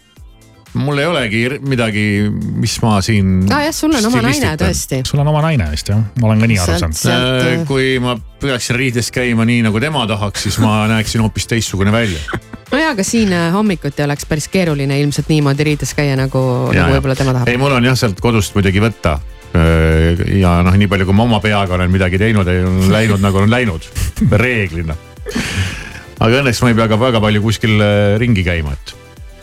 [0.74, 3.44] Mul ei olegi midagi, mis ma siin.
[3.54, 5.02] aa jah, sul on oma naine tõesti.
[5.08, 7.04] sul on oma naine vist jah, ma olen ka nii aru saanud.
[7.14, 11.94] Äh, kui ma peaksin riides käima nii nagu tema tahaks, siis ma näeksin hoopis teistsugune
[11.94, 12.22] välja.
[12.72, 16.42] no ja, aga siin äh, hommikuti oleks päris keeruline ilmselt niimoodi riides käia, nagu,
[16.74, 17.54] nagu võib-olla tema tahab.
[17.54, 19.20] ei, mul on jah sealt kodust muidugi võtta.
[20.34, 23.44] ja noh, nii palju, kui ma oma peaga olen midagi teinud, ei ole läinud nagu
[23.44, 23.86] on läinud,
[24.32, 24.98] reeglina.
[26.18, 28.96] aga õnneks ma ei pea ka väga palju kuskil äh, ringi käima, et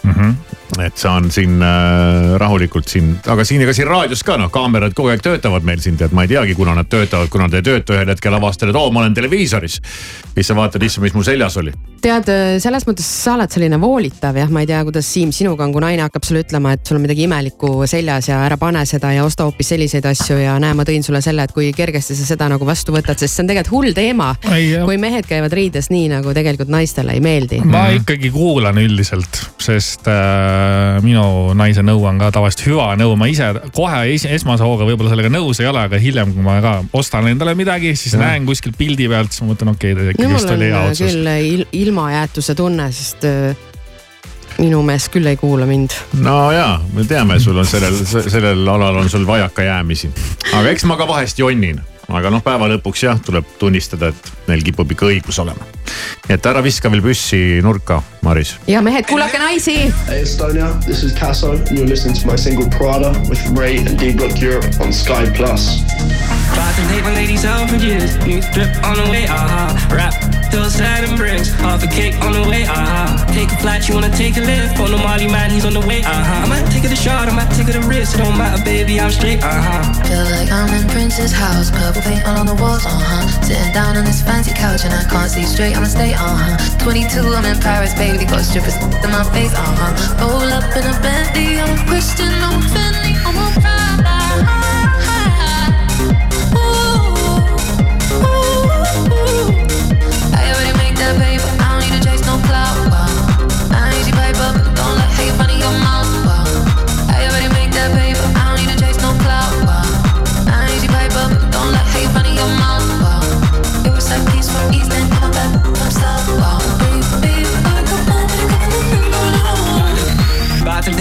[0.03, 0.12] mm.
[0.12, 0.49] -hmm.
[0.78, 5.10] Et saan siin äh, rahulikult siin, aga siin ega siin raadios ka noh, kaamerad kogu
[5.12, 7.96] aeg töötavad meil siin, tead, ma ei teagi, kuna nad töötavad, kuna nad ei tööta,
[7.96, 9.80] ühel hetkel avastad, et oo, ma olen televiisoris.
[10.34, 11.72] siis sa vaatad, issand, mis mu seljas oli.
[12.00, 12.30] tead,
[12.62, 15.82] selles mõttes sa oled selline voolitav jah, ma ei tea, kuidas Siim sinuga on, kui
[15.82, 19.24] naine hakkab sulle ütlema, et sul on midagi imelikku seljas ja ära pane seda ja
[19.26, 22.48] osta hoopis selliseid asju ja näe, ma tõin sulle selle, et kui kergesti sa seda
[22.52, 24.30] nagu vastu võtad, sest see on tegelikult hull teema.
[24.86, 27.60] kui mehed käivad riides nii nagu tegelikult naistele ei meeldi.
[27.66, 30.59] ma ikkagi kuulan üldiselt, sest äh,
[31.04, 35.12] minu naise nõu on ka tavaliselt hüva nõu, ma ise kohe es esmase hooga võib-olla
[35.12, 38.26] sellega nõus ei ole, aga hiljem, kui ma ka ostan endale midagi, siis Jah.
[38.26, 40.92] näen kuskilt pildi pealt, siis ma mõtlen, okei okay,, mul vist on oli hea äh,
[40.92, 41.16] otsus.
[41.16, 43.68] küll il ilmajäetuse tunne, sest äh,
[44.61, 45.94] minu mees küll ei kuula mind.
[46.24, 50.12] no ja, me teame, sul on sellel, sellel alal on sul vajakajäämisi.
[50.52, 51.80] aga eks ma ka vahest jonnin,
[52.16, 55.66] aga noh, päeva lõpuks jah, tuleb tunnistada, et neil kipub ikka õigus olema.
[56.28, 58.54] nii et ära viska veel püssi nurka, Maris.
[58.66, 59.76] ja mehed, kuulake naisi.
[60.08, 63.98] Hey Estonia, this is Tasso, and you're listening to my single Prada with Ray and
[63.98, 65.82] D Block Europe on Sky Plus.
[66.54, 68.16] Tried to take my ladies out for years.
[68.26, 69.70] New drip on the way, aha.
[69.94, 70.14] Rap
[70.50, 71.48] till Saturn brings.
[71.62, 73.24] Half a cake on the way, aha.
[73.32, 74.78] Take a flight, you wanna take a lift.
[74.80, 76.42] On the Molly man, he's on the way, aha.
[76.44, 78.18] I might take it a shot, I might take it a risk.
[78.18, 79.78] It don't matter, baby, I'm straight, aha.
[80.06, 81.70] Feel like I'm in Prince's house,
[82.01, 83.42] purple paint all on the walls, uh huh.
[83.42, 86.78] Sitting down on this fancy couch and I can't see straight, I'ma stay, uh huh.
[86.84, 90.26] 22, I'm in Paris, baby, got strippers in my face, uh huh.
[90.26, 94.19] Roll up in a Bentley, I'm a Christian, I'm a Bentley, I'm a Prada.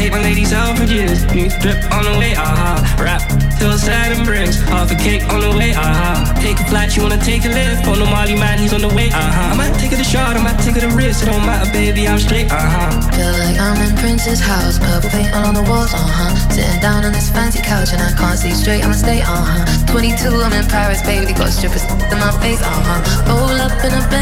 [0.09, 1.25] Take my for years.
[1.33, 2.81] New drip on the way, aha.
[2.99, 3.21] Rap
[3.59, 4.57] till Saturn brings.
[4.61, 6.33] Half a cake on the way, aha.
[6.41, 7.87] Take a flight, you wanna take a lift.
[7.87, 9.51] On the Molly man, he's on the way, aha.
[9.51, 11.23] I might take it a shot, I might take it a risk.
[11.23, 12.89] It don't matter, baby, I'm straight, aha.
[13.13, 16.33] Feel like I'm in Prince's house, purple paint all on the walls, uh huh.
[16.49, 19.65] Sitting down on this fancy couch and I can't see straight, I'ma stay, uh huh.
[19.91, 23.01] 22, I'm in Paris, baby, got strippers in my face, uh huh.
[23.29, 24.18] Roll up in a Bentley,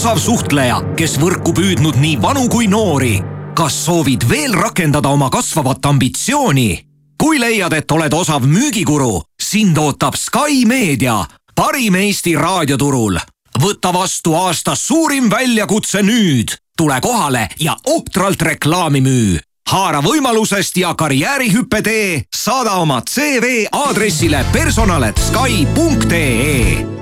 [0.00, 3.20] osav suhtleja, kes võrku püüdnud nii vanu kui noori.
[3.52, 6.86] kas soovid veel rakendada oma kasvavat ambitsiooni?
[7.20, 13.18] kui leiad, et oled osav müügikuru, sind ootab Sky Meedia, parim Eesti raadioturul.
[13.60, 16.56] võta vastu aasta suurim väljakutse nüüd.
[16.76, 19.38] tule kohale ja ohtralt reklaami müü
[19.70, 26.99] haara võimalusest ja karjäärihüppe tee, saada oma CV aadressile personal.sky.ee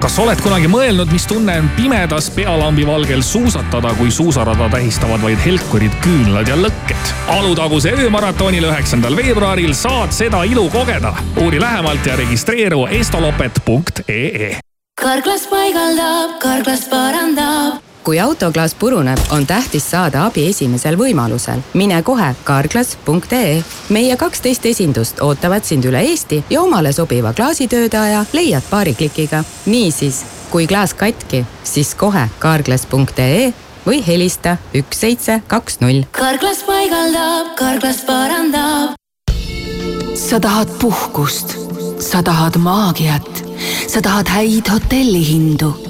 [0.00, 5.40] kas oled kunagi mõelnud, mis tunne on pimedas pealambi valgel suusatada, kui suusarada tähistavad vaid
[5.44, 7.12] helkurid, küünlad ja lõkked?
[7.36, 11.12] Alutaguse öömaratonil üheksandal veebruaril saad seda ilu kogeda.
[11.42, 14.56] uuri lähemalt ja registreeru estolopet.ee.
[15.00, 17.89] karklas paigaldab, karklas parandab.
[18.04, 21.60] Kui autoklaas puruneb, on tähtis saada abi esimesel võimalusel.
[21.74, 23.62] mine kohe karklas.ee.
[23.88, 29.44] meie kaksteist esindust ootavad sind üle Eesti ja omale sobiva klaasitöötaja leiad paari klikiga.
[29.66, 33.52] niisiis, kui klaas katki, siis kohe karklas.ee
[33.86, 36.04] või helista üks seitse kaks null.
[36.12, 38.96] karklas paigaldab, karklas parandab.
[40.14, 41.56] sa tahad puhkust,
[41.98, 43.44] sa tahad maagiat,
[43.88, 45.89] sa tahad häid hotellihindu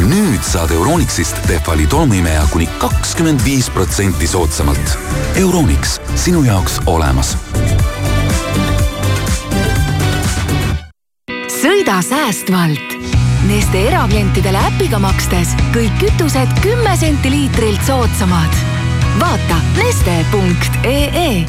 [0.00, 4.98] Nüüd saad Euronixist Tehvali tolmuimeja kuni kakskümmend viis protsenti soodsamalt.
[5.36, 7.36] Euronix, sinu jaoks olemas.
[11.62, 12.94] sõida säästvalt.
[13.46, 18.54] Neste eraklientidele äpiga makstes kõik kütused kümme senti liitrilt soodsamad.
[19.20, 21.46] vaata neste.ee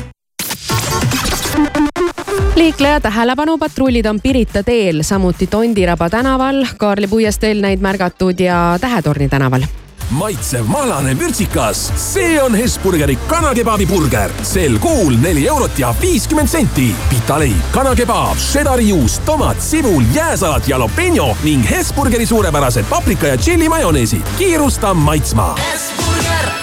[2.55, 9.29] liikleja tähelepanu, patrullid on Pirita teel, samuti Tondiraba tänaval, Kaarli puiesteel neid märgatud ja Tähetorni
[9.29, 9.65] tänaval
[10.13, 14.31] maitsev mahlane vürtsikas, see on Hesburgeri kanakebabi burger.
[14.41, 16.95] sel kuul neli eurot ja viiskümmend senti.
[17.09, 24.35] pitaleib, kanakebaab, šedari juust, tomat, sibul, jääsalat, jalapeno ning Hesburgeri suurepärased paprika ja tšilli majoneesid.
[24.37, 25.55] kiirusta maitsma.
[25.57, 26.62] igal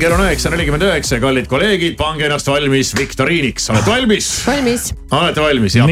[0.00, 4.28] Siin kell on üheksa nelikümmend üheksa kallid kolleegid, pange ennast valmis viktoriiniks, olete valmis?
[4.46, 4.86] valmis.
[5.12, 5.90] olete valmis, jah?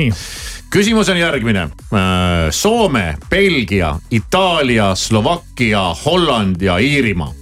[0.73, 1.67] küsimus on järgmine.
[2.57, 7.35] Soome, Belgia, Itaalia, Slovakkia, Holland ja Iirimaa.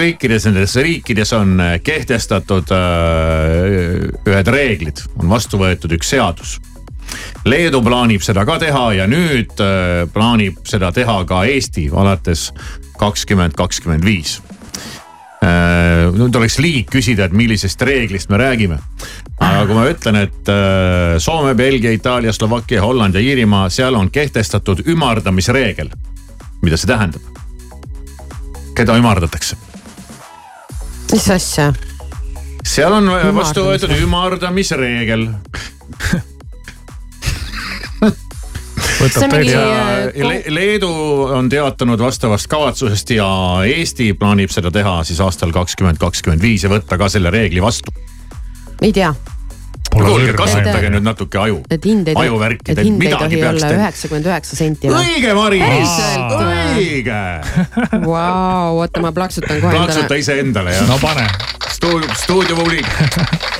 [0.00, 6.56] kõikides nendes riikides on kehtestatud äh, ühed reeglid, on vastu võetud üks seadus.
[7.44, 12.54] Leedu plaanib seda ka teha ja nüüd äh, plaanib seda teha ka Eesti alates
[12.96, 14.47] kakskümmend kakskümmend viis Äh,
[16.18, 18.78] nüüd oleks liig küsida, et millisest reeglist me räägime.
[19.38, 24.10] aga kui ma ütlen, et äh, Soome, Belgia, Itaalia, Slovakkia, Holland ja Iirimaa, seal on
[24.10, 25.90] kehtestatud ümardamisreegel.
[26.62, 27.22] mida see tähendab?
[28.74, 29.56] keda ümardatakse?
[31.12, 31.72] mis asja?
[32.64, 35.28] seal on vastu võetud ümardamisreegel
[38.98, 40.90] See on mingi, ja Le Leedu
[41.22, 43.28] on teatanud vastavast kavatsusest ja
[43.66, 47.94] Eesti plaanib seda teha siis aastal kakskümmend kakskümmend viis ja võtta ka selle reegli vastu.
[48.82, 49.12] ei tea.
[49.94, 51.60] kuulge, kasutage nüüd natuke aju.
[51.70, 54.90] et hind ei, ajuvärki, et te hind ei tohi olla üheksakümmend üheksa senti.
[54.90, 55.62] õige, Mari!
[55.62, 56.66] päriselt või?
[56.82, 57.22] õige!
[58.10, 60.24] Vau, oota ma plaksutan kohe plaksuta endale.
[60.26, 60.82] iseendale ja.
[60.90, 61.28] no pane.
[61.70, 62.82] stuudio, stuudiovuuli.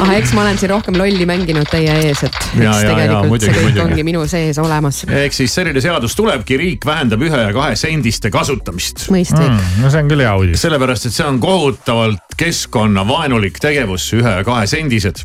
[0.00, 2.90] ah, eks ma olen siin rohkem lolli mänginud teie ees, et Ja, eks ja, ja,
[2.90, 3.84] tegelikult muidugi, see kõik muidugi.
[3.84, 5.02] ongi minu sees olemas.
[5.22, 9.06] ehk siis selline seadus tulebki, riik vähendab ühe ja kahe sendiste kasutamist.
[9.12, 9.80] mõistlik mm,.
[9.82, 10.60] no see on küll hea uudis.
[10.66, 15.24] sellepärast, et see on kohutavalt keskkonnavaenulik tegevus, ühe ja kahe sendised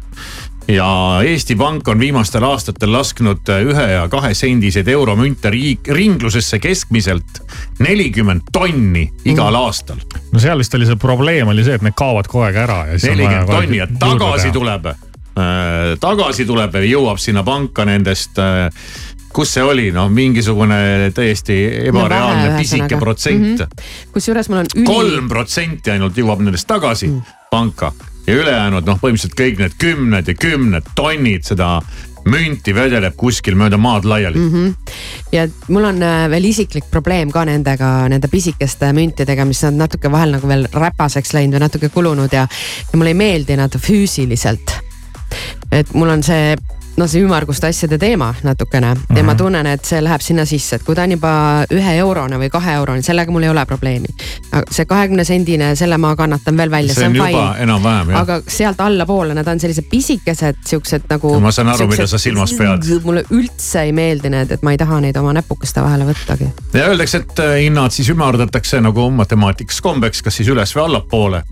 [0.71, 7.41] ja Eesti Pank on viimastel aastatel lasknud ühe ja kahe sendiseid euromünte riik, ringlusesse keskmiselt
[7.79, 9.99] nelikümmend tonni igal aastal.
[10.31, 12.99] no seal vist oli see probleem oli see, et need kaovad kogu aeg ära ja
[12.99, 14.57] siis on vaja nelikümmend tonni ja tagasi teha.
[14.59, 14.99] tuleb äh,
[16.01, 18.69] tagasi tuleb ja jõuab sinna panka nendest äh,
[19.31, 21.57] kus see oli, noh mingisugune täiesti
[21.87, 23.91] ebareaalne pisike protsent mm.
[24.15, 24.87] kusjuures mul on üli.
[24.87, 27.37] kolm protsenti ainult jõuab nendest tagasi mm.
[27.51, 27.91] panka
[28.27, 31.77] ja ülejäänud noh, põhimõtteliselt kõik need kümned ja kümned tonnid seda
[32.29, 34.49] münti vedeleb kuskil mööda maad laiali mm.
[34.49, 34.65] mm.
[34.65, 34.97] -hmm.
[35.31, 40.11] ja mul on äh, veel isiklik probleem ka nendega, nende pisikeste müntidega, mis on natuke
[40.11, 42.47] vahel nagu veel räpaseks läinud või natuke kulunud ja,
[42.91, 44.77] ja mulle ei meeldi nad füüsiliselt.
[45.71, 46.55] et mul on see
[47.01, 49.17] no see ümmarguste asjade teema natukene mm -hmm.
[49.17, 51.31] ja ma tunnen, et see läheb sinna sisse, et kui ta on juba
[51.73, 54.07] ühe eurone või kahe eurone, sellega mul ei ole probleemi.
[54.71, 58.21] see kahekümne sendine, selle ma kannatan veel välja, see on jah.
[58.21, 61.39] aga sealt allapoole nad on sellised pisikesed, siuksed nagu.
[61.39, 62.89] ma saan aru, mida sa silmas pead.
[63.07, 66.51] mulle üldse ei meeldi need, et ma ei taha neid oma näpukeste vahele võttagi.
[66.73, 71.43] ja öeldakse, et äh, hinnad siis ümardatakse nagu matemaatikas kombeks, kas siis üles või allapoole.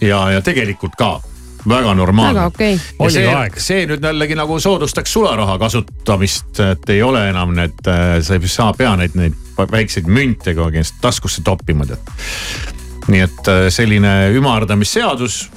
[0.00, 1.20] ja, ja tegelikult ka
[1.68, 2.40] väga normaalne.
[2.40, 3.10] väga okei okay..
[3.10, 7.80] see, see nüüd jällegi nagu soodustaks sularaha kasutamist, et ei ole enam need,
[8.22, 12.12] sa ei saa pea neid, neid väikseid münte kogu aeg taskusse toppima tead.
[13.08, 15.48] nii et äh, selline ümardamisseadus.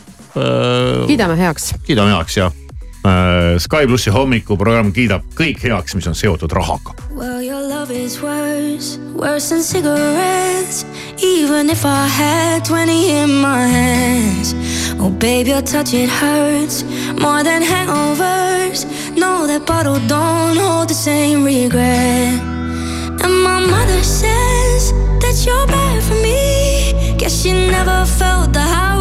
[1.07, 1.73] kiidame heaks.
[1.85, 2.57] kiidame heaks jah.
[3.57, 6.93] Sky plussi hommikuprogramm kiidab kõik heaks, mis on seotud rahaga.
[7.09, 10.85] Well, love is worse, worse than cigarettes.
[11.17, 14.53] Even if I had 20 in my hands.
[14.99, 16.83] Oh, babe, your touch, it hurts
[17.25, 18.79] more than hangovers.
[19.17, 22.39] No, that bottle don't hold the same regret.
[23.23, 24.81] And my mother says
[25.21, 27.17] that you're bad for me.
[27.17, 29.00] Guess she never felt the high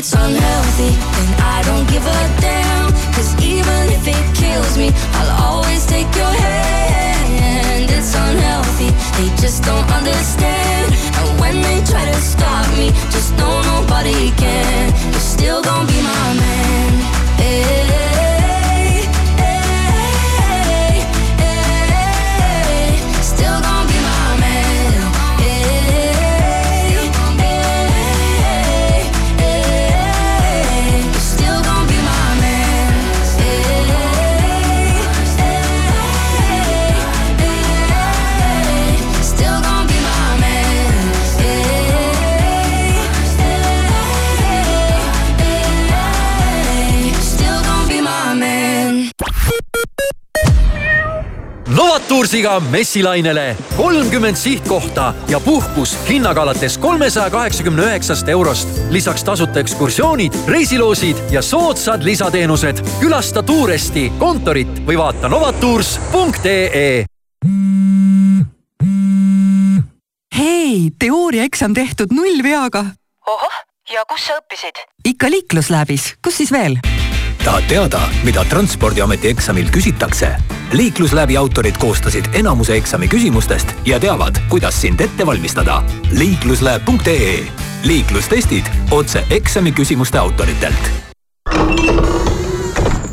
[0.00, 2.88] It's unhealthy, then I don't give a damn.
[3.42, 7.90] Even if it kills me, I'll always take your hand.
[7.90, 10.94] It's unhealthy, they just don't understand.
[11.18, 13.59] And when they try to stop me, just know
[14.02, 15.12] nobody can.
[15.12, 16.29] You're still gonna be my
[52.20, 58.68] Novatoursiga messilainele kolmkümmend sihtkohta ja puhkus hinnaga alates kolmesaja kaheksakümne üheksast eurost.
[58.90, 62.84] lisaks tasuta ekskursioonid, reisiloosid ja soodsad lisateenused.
[63.00, 67.04] külasta Tuuresti kontorit või vaata novatours.ee
[70.36, 72.84] hei, teooriaeksam tehtud nullveaga.
[73.26, 73.58] ohoh,
[73.94, 74.84] ja kus sa õppisid?
[75.04, 76.76] ikka liiklusläbis, kus siis veel?
[77.44, 80.59] tahad teada, mida Transpordiameti eksamil küsitakse?
[80.72, 85.82] Liiklusläbi autorid koostasid enamuse eksami küsimustest ja teavad, kuidas sind ette valmistada.
[86.12, 87.44] liiklusläeb.ee
[87.84, 90.90] liiklustestid otse eksami küsimuste autoritelt.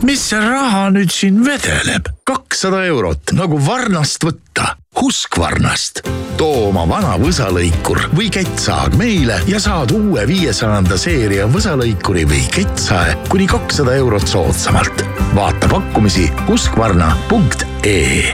[0.04, 2.12] mis see raha nüüd siin vedeleb?
[2.24, 4.76] kakssada eurot nagu varnast võtta.
[5.02, 6.02] Husqvarnast.
[6.38, 13.14] too oma vana võsalõikur või kettsaag meile ja saad uue viiesajanda seeria võsalõikuri või kettsae
[13.30, 15.06] kuni kakssada eurot soodsamalt.
[15.36, 18.34] vaata pakkumisi husqvarna.ee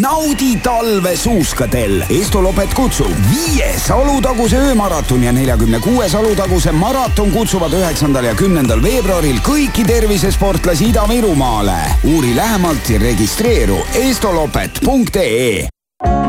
[0.00, 2.04] naudi talve suuskadel.
[2.10, 9.42] Estolopet kutsub viies Alutaguse öömaraton ja neljakümne kuues Alutaguse maraton kutsuvad üheksandal ja kümnendal veebruaril
[9.44, 11.78] kõiki tervisesportlasi Ida-Virumaale.
[12.04, 15.71] uuri lähemalt ja registreeru estolopet.ee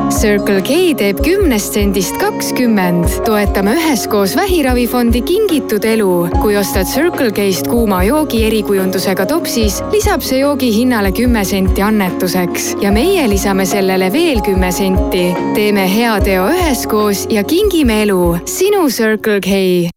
[0.10, 3.06] Circle K teeb kümnest sendist kakskümmend.
[3.26, 6.28] toetame üheskoos Vähiravifondi Kingitud elu.
[6.42, 12.76] kui ostad Circle K-st kuuma joogi erikujundusega topsis, lisab see joogi hinnale kümme senti annetuseks
[12.82, 15.34] ja meie lisame sellele veel kümme senti.
[15.56, 18.38] teeme hea teo üheskoos ja kingime elu.
[18.46, 19.94] sinu Circle K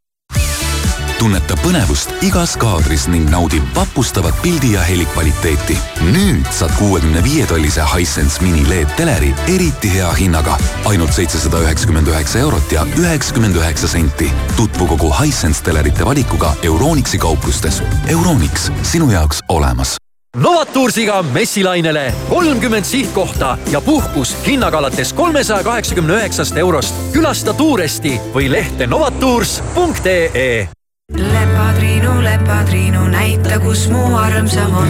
[1.26, 5.74] tunneta põnevust igas kaadris ning naudi vapustavat pildi ja heli kvaliteeti.
[6.12, 10.54] nüüd saad kuuekümne viie tollise Hisense mini LED teleri eriti hea hinnaga,
[10.86, 14.30] ainult seitsesada üheksakümmend üheksa eurot ja üheksakümmend üheksa senti.
[14.56, 17.82] tutvu kogu Hisense telerite valikuga Euronixi kauplustes.
[18.08, 19.96] Euronix, sinu jaoks olemas
[20.36, 26.94] Novatoursiga messilainele kolmkümmend sihtkohta ja puhkus hinnaga alates kolmesaja kaheksakümne üheksast eurost.
[27.12, 30.75] külasta Tuuresti või lehte novatours.ee
[31.14, 34.88] lepatriinu, lepatriinu, näita, kus mu armsam on.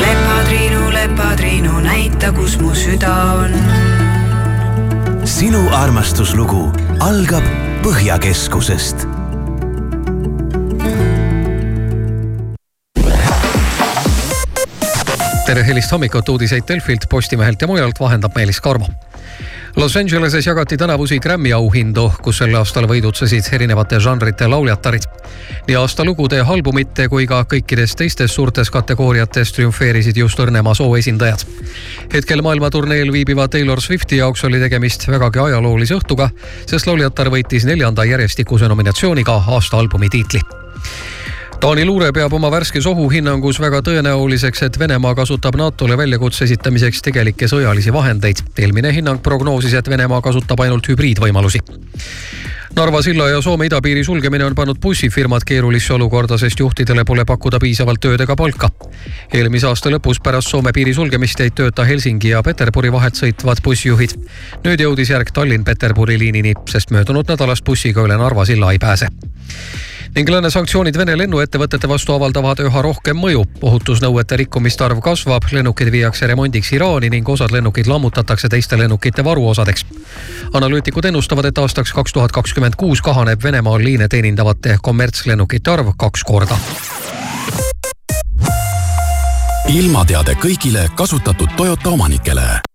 [0.00, 3.52] lepatriinu, lepatriinu, näita, kus mu süda on.
[5.24, 7.44] sinu armastuslugu algab
[7.84, 9.06] Põhjakeskusest
[15.46, 18.88] tere hilist hommikut, uudiseid Delfilt, Postimehelt ja mujalt vahendab Meelis Karmo.
[19.76, 25.02] Los Angeleses jagati tänavusi Grammy auhindu, kus sel aastal võidutsesid erinevate žanrite lauljatarid.
[25.66, 31.42] nii aastalugude, albumite kui ka kõikides teistes suurtes kategooriates triumfeerisid just õrnema soo esindajad.
[32.12, 36.30] hetkel maailmaturneel viibiva Taylor Swifti jaoks oli tegemist vägagi ajaloolise õhtuga,
[36.66, 40.40] sest lauljatar võitis neljanda järjestikuse nominatsiooniga aasta albumi tiitli
[41.64, 47.46] Taani luure peab oma värskes ohuhinnangus väga tõenäoliseks, et Venemaa kasutab NATO-le väljakutse esitamiseks tegelikke
[47.48, 48.42] sõjalisi vahendeid.
[48.58, 51.62] eelmine hinnang prognoosis, et Venemaa kasutab ainult hübriidvõimalusi.
[52.76, 57.58] Narva silla ja Soome idapiiri sulgemine on pannud bussifirmad keerulisse olukorda, sest juhtidele pole pakkuda
[57.58, 58.68] piisavalt tööd ega palka.
[59.32, 64.12] eelmise aasta lõpus pärast Soome piiri sulgemist jäid tööta Helsingi ja Peterburi vahet sõitvad bussijuhid.
[64.64, 69.08] nüüd jõudis järg Tallinn-Peterburi liinini, sest möödunud nädalast bussiga üle Narva silla ei pääse
[70.14, 73.44] ning lääne sanktsioonid Vene lennuettevõtete vastu avaldavad üha rohkem mõju.
[73.62, 79.86] ohutusnõuete rikkumiste arv kasvab, lennukid viiakse remondiks Iraani ning osad lennukid lammutatakse teiste lennukite varuosadeks.
[80.52, 86.24] analüütikud ennustavad, et aastaks kaks tuhat kakskümmend kuus kahaneb Venemaal liine teenindavate kommertslennukite arv kaks
[86.24, 86.58] korda.
[89.68, 92.73] ilmateade kõigile kasutatud Toyota omanikele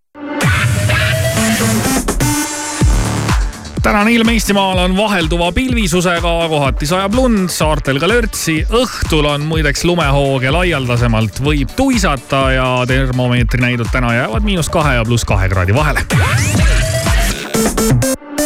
[3.81, 8.61] tänane ilm Eestimaal on vahelduva pilvisusega, kohati sajab lund, saartel ka lörtsi.
[8.65, 14.95] õhtul on muideks lumehoog ja laialdasemalt võib tuisata ja termomeetri näidud täna jäävad miinus kahe
[14.95, 16.05] ja pluss kahe kraadi vahele.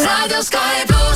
[0.04, 1.13] raadio Sky pluss.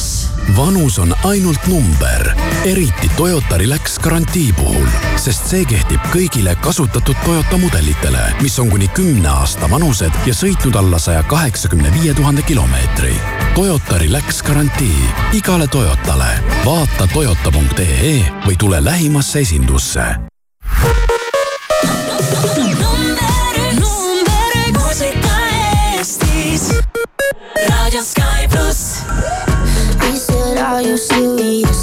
[0.59, 2.35] Vanus on ainult number,
[2.65, 4.87] eriti Toyota Relax garantii puhul,
[5.17, 10.75] sest see kehtib kõigile kasutatud Toyota mudelitele, mis on kuni kümne aasta vanused ja sõitnud
[10.81, 13.15] alla saja kaheksakümne viie tuhande kilomeetri.
[13.55, 16.33] Toyota Relax garantii igale Toyotale.
[16.65, 20.11] vaata toyota.ee või tule lähimasse esindusse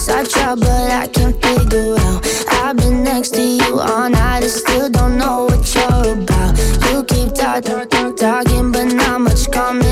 [0.09, 2.25] I try, but I can't figure out.
[2.49, 6.57] I've been next to you all night and still don't know what you're about.
[6.89, 9.85] You keep talking, talking, but not much coming